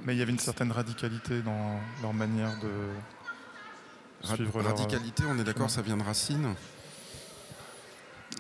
Mais 0.06 0.14
il 0.16 0.20
y 0.20 0.22
avait 0.22 0.32
une 0.32 0.40
certaine 0.40 0.72
radicalité 0.72 1.42
dans 1.42 1.80
leur 2.02 2.14
manière 2.14 2.52
de 2.60 4.28
Ra- 4.28 4.36
suivre 4.36 4.62
leur- 4.62 4.78
radicalité, 4.78 5.24
on 5.28 5.38
est 5.40 5.44
d'accord, 5.44 5.68
chemin. 5.68 5.76
ça 5.76 5.82
vient 5.82 5.98
de 5.98 6.04
racines. 6.04 6.54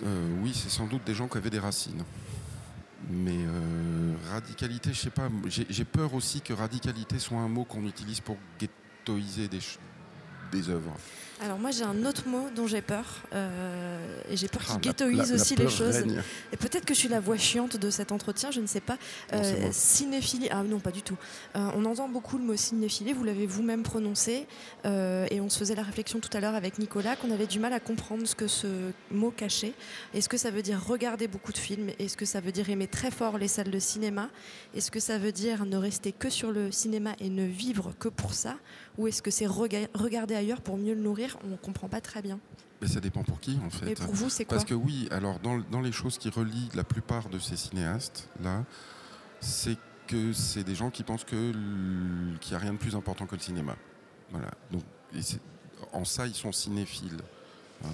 Euh, 0.03 0.29
oui, 0.41 0.53
c'est 0.53 0.69
sans 0.69 0.85
doute 0.87 1.03
des 1.05 1.15
gens 1.15 1.27
qui 1.27 1.37
avaient 1.37 1.49
des 1.49 1.59
racines. 1.59 2.03
Mais 3.09 3.37
euh, 3.37 4.13
radicalité, 4.31 4.93
je 4.93 4.99
sais 4.99 5.09
pas. 5.09 5.29
J'ai 5.47 5.85
peur 5.85 6.13
aussi 6.13 6.41
que 6.41 6.53
radicalité 6.53 7.17
soit 7.19 7.37
un 7.39 7.47
mot 7.47 7.63
qu'on 7.63 7.83
utilise 7.85 8.19
pour 8.19 8.37
ghettoiser 8.59 9.47
des, 9.47 9.59
des 10.51 10.69
œuvres. 10.69 10.95
Alors 11.41 11.59
moi 11.59 11.69
j'ai 11.71 11.83
un 11.83 12.05
autre 12.05 12.27
mot 12.29 12.47
dont 12.55 12.65
j'ai 12.65 12.81
peur 12.81 13.03
euh, 13.33 14.21
et 14.29 14.37
j'ai 14.37 14.47
peur 14.47 14.61
qu'il 14.63 14.71
Ah, 14.75 14.79
la- 14.85 14.91
ghettoise 14.91 15.29
la- 15.29 15.35
aussi 15.35 15.55
les 15.57 15.69
choses. 15.69 15.97
règne. 15.97 16.21
Et 16.53 16.57
peut-être 16.57 16.85
que 16.85 16.93
je 16.93 16.99
suis 16.99 17.09
la 17.09 17.19
voix 17.19 17.35
chiante 17.37 17.75
de 17.75 17.89
cet 17.89 18.13
entretien, 18.13 18.51
je 18.51 18.61
ne 18.61 18.67
sais 18.67 18.79
pas. 18.79 18.97
Euh, 19.33 19.67
cinéphilie, 19.73 20.47
ah 20.49 20.63
non 20.63 20.79
pas 20.79 20.91
du 20.91 21.01
tout. 21.01 21.17
Euh, 21.57 21.69
on 21.75 21.83
entend 21.85 22.07
beaucoup 22.07 22.37
le 22.37 22.43
mot 22.45 22.55
cinéphilie, 22.55 23.11
vous 23.11 23.25
l'avez 23.25 23.45
vous-même 23.47 23.83
prononcé 23.83 24.47
et 24.85 25.41
on 25.41 25.49
se 25.49 25.59
faisait 25.59 25.75
la 25.75 25.83
réflexion 25.83 26.19
tout 26.19 26.29
à 26.35 26.39
l'heure 26.39 26.55
avec 26.55 26.79
Nicolas 26.79 27.15
qu'on 27.17 27.31
avait 27.31 27.47
du 27.47 27.59
mal 27.59 27.73
à 27.73 27.79
comprendre 27.81 28.25
ce 28.25 28.33
que 28.35 28.47
ce 28.47 28.67
mot 29.11 29.31
cachait. 29.31 29.73
Est-ce 30.13 30.29
que 30.29 30.37
ça 30.37 30.51
veut 30.51 30.61
dire 30.61 30.81
regarder 30.85 31.27
beaucoup 31.27 31.51
de 31.51 31.57
films? 31.57 31.89
Est-ce 31.99 32.15
que 32.15 32.25
ça 32.25 32.39
veut 32.39 32.53
dire 32.53 32.69
aimer 32.69 32.87
très 32.87 33.11
fort 33.11 33.37
les 33.37 33.49
salles 33.49 33.71
de 33.71 33.79
cinéma? 33.79 34.29
Est-ce 34.73 34.89
que 34.89 35.01
ça 35.01 35.17
veut 35.17 35.33
dire 35.33 35.65
ne 35.65 35.75
rester 35.75 36.13
que 36.13 36.29
sur 36.29 36.51
le 36.51 36.71
cinéma 36.71 37.11
et 37.19 37.29
ne 37.29 37.43
vivre 37.45 37.93
que 37.99 38.07
pour 38.07 38.33
ça? 38.33 38.55
Ou 38.97 39.07
est-ce 39.09 39.21
que 39.21 39.31
c'est 39.31 39.45
rega- 39.47 39.89
regarder 39.93 40.35
ailleurs 40.35 40.61
pour 40.61 40.77
mieux 40.77 40.93
le 40.93 41.01
nourrir? 41.01 41.24
On 41.43 41.47
ne 41.47 41.55
comprend 41.57 41.87
pas 41.87 42.01
très 42.01 42.21
bien. 42.21 42.39
Mais 42.81 42.87
ça 42.87 42.99
dépend 42.99 43.23
pour 43.23 43.39
qui, 43.39 43.57
en 43.65 43.69
fait. 43.69 43.85
Mais 43.85 43.95
pour 43.95 44.13
vous, 44.13 44.29
c'est 44.29 44.45
quoi 44.45 44.57
Parce 44.57 44.67
que 44.67 44.73
oui, 44.73 45.07
alors 45.11 45.39
dans, 45.39 45.57
dans 45.71 45.81
les 45.81 45.91
choses 45.91 46.17
qui 46.17 46.29
relient 46.29 46.69
la 46.75 46.83
plupart 46.83 47.29
de 47.29 47.39
ces 47.39 47.55
cinéastes, 47.55 48.29
là, 48.43 48.63
c'est 49.39 49.77
que 50.07 50.33
c'est 50.33 50.63
des 50.63 50.75
gens 50.75 50.91
qui 50.91 51.03
pensent 51.03 51.23
que 51.23 51.51
qu'il 52.41 52.51
n'y 52.51 52.55
a 52.55 52.59
rien 52.59 52.73
de 52.73 52.77
plus 52.77 52.95
important 52.95 53.25
que 53.25 53.35
le 53.35 53.41
cinéma. 53.41 53.75
Voilà. 54.31 54.51
Donc, 54.71 54.83
et 55.15 55.19
en 55.93 56.03
ça, 56.05 56.27
ils 56.27 56.35
sont 56.35 56.51
cinéphiles. 56.51 57.17
hein. 57.83 57.89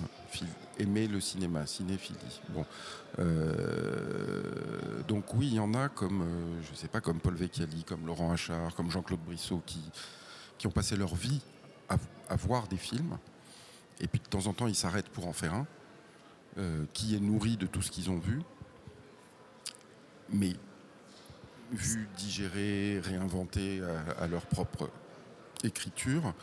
Aimer 0.79 1.07
le 1.07 1.19
cinéma, 1.21 1.67
cinéphilie. 1.67 2.41
Bon. 2.49 2.65
Euh, 3.19 5.03
donc 5.07 5.33
oui, 5.33 5.47
il 5.47 5.53
y 5.55 5.59
en 5.59 5.73
a 5.73 5.89
comme, 5.89 6.21
euh, 6.21 6.61
je 6.69 6.75
sais 6.75 6.87
pas, 6.87 7.01
comme 7.01 7.19
Paul 7.19 7.35
Vecchiali, 7.35 7.83
comme 7.83 8.05
Laurent 8.07 8.31
Achard, 8.31 8.73
comme 8.75 8.89
Jean-Claude 8.89 9.19
Brissot, 9.25 9.61
qui, 9.65 9.81
qui 10.57 10.67
ont 10.67 10.71
passé 10.71 10.95
leur 10.95 11.13
vie 11.15 11.41
à, 11.93 12.33
à 12.33 12.35
voir 12.35 12.67
des 12.67 12.77
films. 12.77 13.17
Et 13.99 14.07
puis 14.07 14.19
de 14.19 14.25
temps 14.27 14.47
en 14.47 14.53
temps, 14.53 14.67
ils 14.67 14.75
s'arrêtent 14.75 15.09
pour 15.09 15.27
en 15.27 15.33
faire 15.33 15.53
un, 15.53 15.67
euh, 16.57 16.85
qui 16.93 17.15
est 17.15 17.19
nourri 17.19 17.57
de 17.57 17.67
tout 17.67 17.81
ce 17.81 17.91
qu'ils 17.91 18.09
ont 18.09 18.17
vu. 18.19 18.41
Mais 20.29 20.55
vu, 21.71 22.07
digéré, 22.17 22.99
réinventé 23.03 23.81
à, 24.17 24.23
à 24.23 24.27
leur 24.27 24.45
propre 24.45 24.89
écriture. 25.63 26.33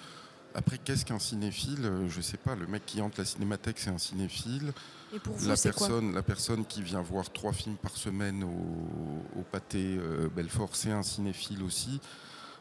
Après, 0.54 0.78
qu'est-ce 0.78 1.04
qu'un 1.04 1.18
cinéphile 1.18 1.84
Euh, 1.84 2.08
Je 2.08 2.20
sais 2.20 2.38
pas, 2.38 2.54
le 2.54 2.66
mec 2.66 2.86
qui 2.86 3.00
hante 3.02 3.18
la 3.18 3.24
cinémathèque, 3.24 3.78
c'est 3.78 3.90
un 3.90 3.98
cinéphile. 3.98 4.72
Et 5.14 5.18
pour 5.18 5.34
vous, 5.36 5.48
La 5.48 5.56
personne, 5.56 6.14
la 6.14 6.22
personne 6.22 6.64
qui 6.64 6.82
vient 6.82 7.02
voir 7.02 7.30
trois 7.30 7.52
films 7.52 7.76
par 7.76 7.96
semaine 7.96 8.42
au, 8.44 9.38
au 9.38 9.42
pâté 9.42 9.96
euh, 9.98 10.28
Belfort, 10.34 10.74
c'est 10.74 10.90
un 10.92 11.02
cinéphile 11.02 11.62
aussi. 11.62 12.00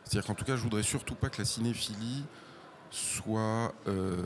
C'est-à-dire 0.04 0.28
qu'en 0.28 0.36
tout 0.36 0.45
cas, 0.45 0.56
je 0.56 0.62
voudrais 0.63 0.84
surtout 0.84 1.15
pas 1.15 1.30
que 1.30 1.38
la 1.39 1.45
cinéphilie 1.45 2.23
soit 2.91 3.73
euh, 3.88 4.21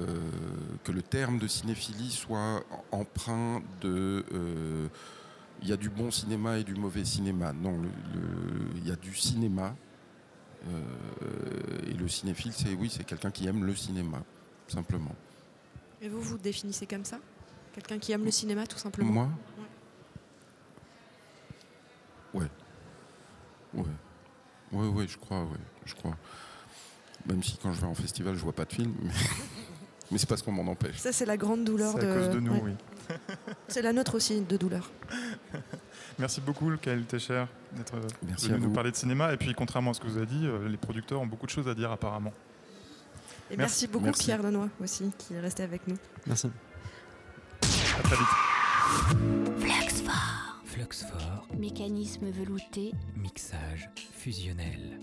que 0.84 0.92
le 0.92 1.02
terme 1.02 1.40
de 1.40 1.48
cinéphilie 1.48 2.12
soit 2.12 2.64
empreint 2.92 3.62
de 3.82 4.24
euh, 4.34 4.88
il 5.62 5.68
y 5.70 5.74
a 5.74 5.78
du 5.78 5.90
bon 5.90 6.10
cinéma 6.12 6.58
et 6.58 6.64
du 6.64 6.74
mauvais 6.76 7.06
cinéma. 7.06 7.54
Non, 7.54 7.78
le- 7.80 7.88
le- 8.20 8.78
il 8.78 8.88
y 8.88 8.92
a 8.92 8.96
du 8.96 9.16
cinéma. 9.16 9.76
euh, 10.68 10.84
et 11.88 11.94
le 11.94 12.08
cinéphile, 12.08 12.54
c'est 12.54 12.74
oui, 12.76 12.90
c'est 12.96 13.04
quelqu'un 13.04 13.32
qui 13.32 13.48
aime 13.48 13.64
le 13.66 13.76
cinéma, 13.76 14.22
simplement. 14.68 15.16
Et 16.02 16.08
vous, 16.10 16.22
vous 16.22 16.38
définissez 16.38 16.86
comme 16.86 17.06
ça? 17.06 17.18
Quelqu'un 17.74 17.98
qui 18.00 18.12
aime 18.12 18.24
le 18.26 18.32
cinéma, 18.32 18.68
tout 18.68 18.78
simplement? 18.78 19.12
Moi? 19.12 19.30
Ouais. 22.34 22.48
Ouais. 23.74 23.86
Ouais, 24.72 24.88
ouais, 24.88 25.08
je 25.08 25.18
crois, 25.18 25.42
ouais, 25.44 25.58
je 25.86 25.94
crois. 25.96 26.16
Même 27.28 27.44
si 27.44 27.58
quand 27.62 27.72
je 27.74 27.82
vais 27.82 27.88
en 27.88 27.94
festival, 27.94 28.36
je 28.36 28.42
vois 28.42 28.54
pas 28.54 28.66
de 28.66 28.74
film, 28.74 28.94
mais, 29.02 29.12
mais 30.12 30.18
c'est 30.18 30.28
parce 30.30 30.42
qu'on 30.42 30.52
m'en 30.52 30.70
empêche. 30.72 30.98
Ça, 30.98 31.12
c'est 31.12 31.26
la 31.26 31.38
grande 31.38 31.64
douleur 31.64 31.94
C'est 31.94 32.06
de. 32.06 32.12
à 32.12 32.16
cause 32.16 32.30
de 32.30 32.40
nous, 32.40 32.54
ouais. 32.54 32.62
oui. 32.64 32.74
C'est 33.68 33.82
la 33.82 33.92
nôtre 33.92 34.16
aussi 34.16 34.40
de 34.42 34.56
douleur. 34.58 34.90
Merci 36.20 36.40
beaucoup, 36.40 36.70
le 36.70 36.78
Kael 36.78 37.04
Técher, 37.06 37.44
d'être 37.74 37.94
Merci 38.26 38.48
venu 38.48 38.56
à 38.56 38.60
nous 38.68 38.72
parler 38.74 38.92
de 38.92 38.96
cinéma. 38.96 39.34
Et 39.34 39.38
puis, 39.38 39.54
contrairement 39.54 39.92
à 39.92 39.94
ce 39.94 40.00
que 40.00 40.08
vous 40.08 40.16
avez 40.18 40.28
dit, 40.28 40.46
euh, 40.46 40.70
les 40.70 40.78
producteurs 40.78 41.20
ont 41.20 41.26
beaucoup 41.26 41.46
de 41.46 41.52
choses 41.52 41.68
à 41.68 41.74
dire 41.76 41.92
apparemment. 41.92 42.32
Et 43.50 43.58
merci, 43.58 43.84
Merci. 43.84 43.88
beaucoup 43.88 44.06
Merci. 44.06 44.24
Pierre 44.26 44.44
Denois 44.44 44.70
aussi, 44.82 45.12
qui 45.18 45.34
est 45.34 45.40
resté 45.42 45.64
avec 45.64 45.86
nous. 45.88 45.98
Merci. 46.26 46.48
À 48.00 48.02
très 48.04 48.16
vite. 48.16 48.28
Fluxfort. 49.60 50.62
Fluxfort, 50.66 51.48
Mécanisme 51.58 52.30
velouté. 52.30 52.94
mixage 53.18 53.90
fusionnel. 54.14 55.00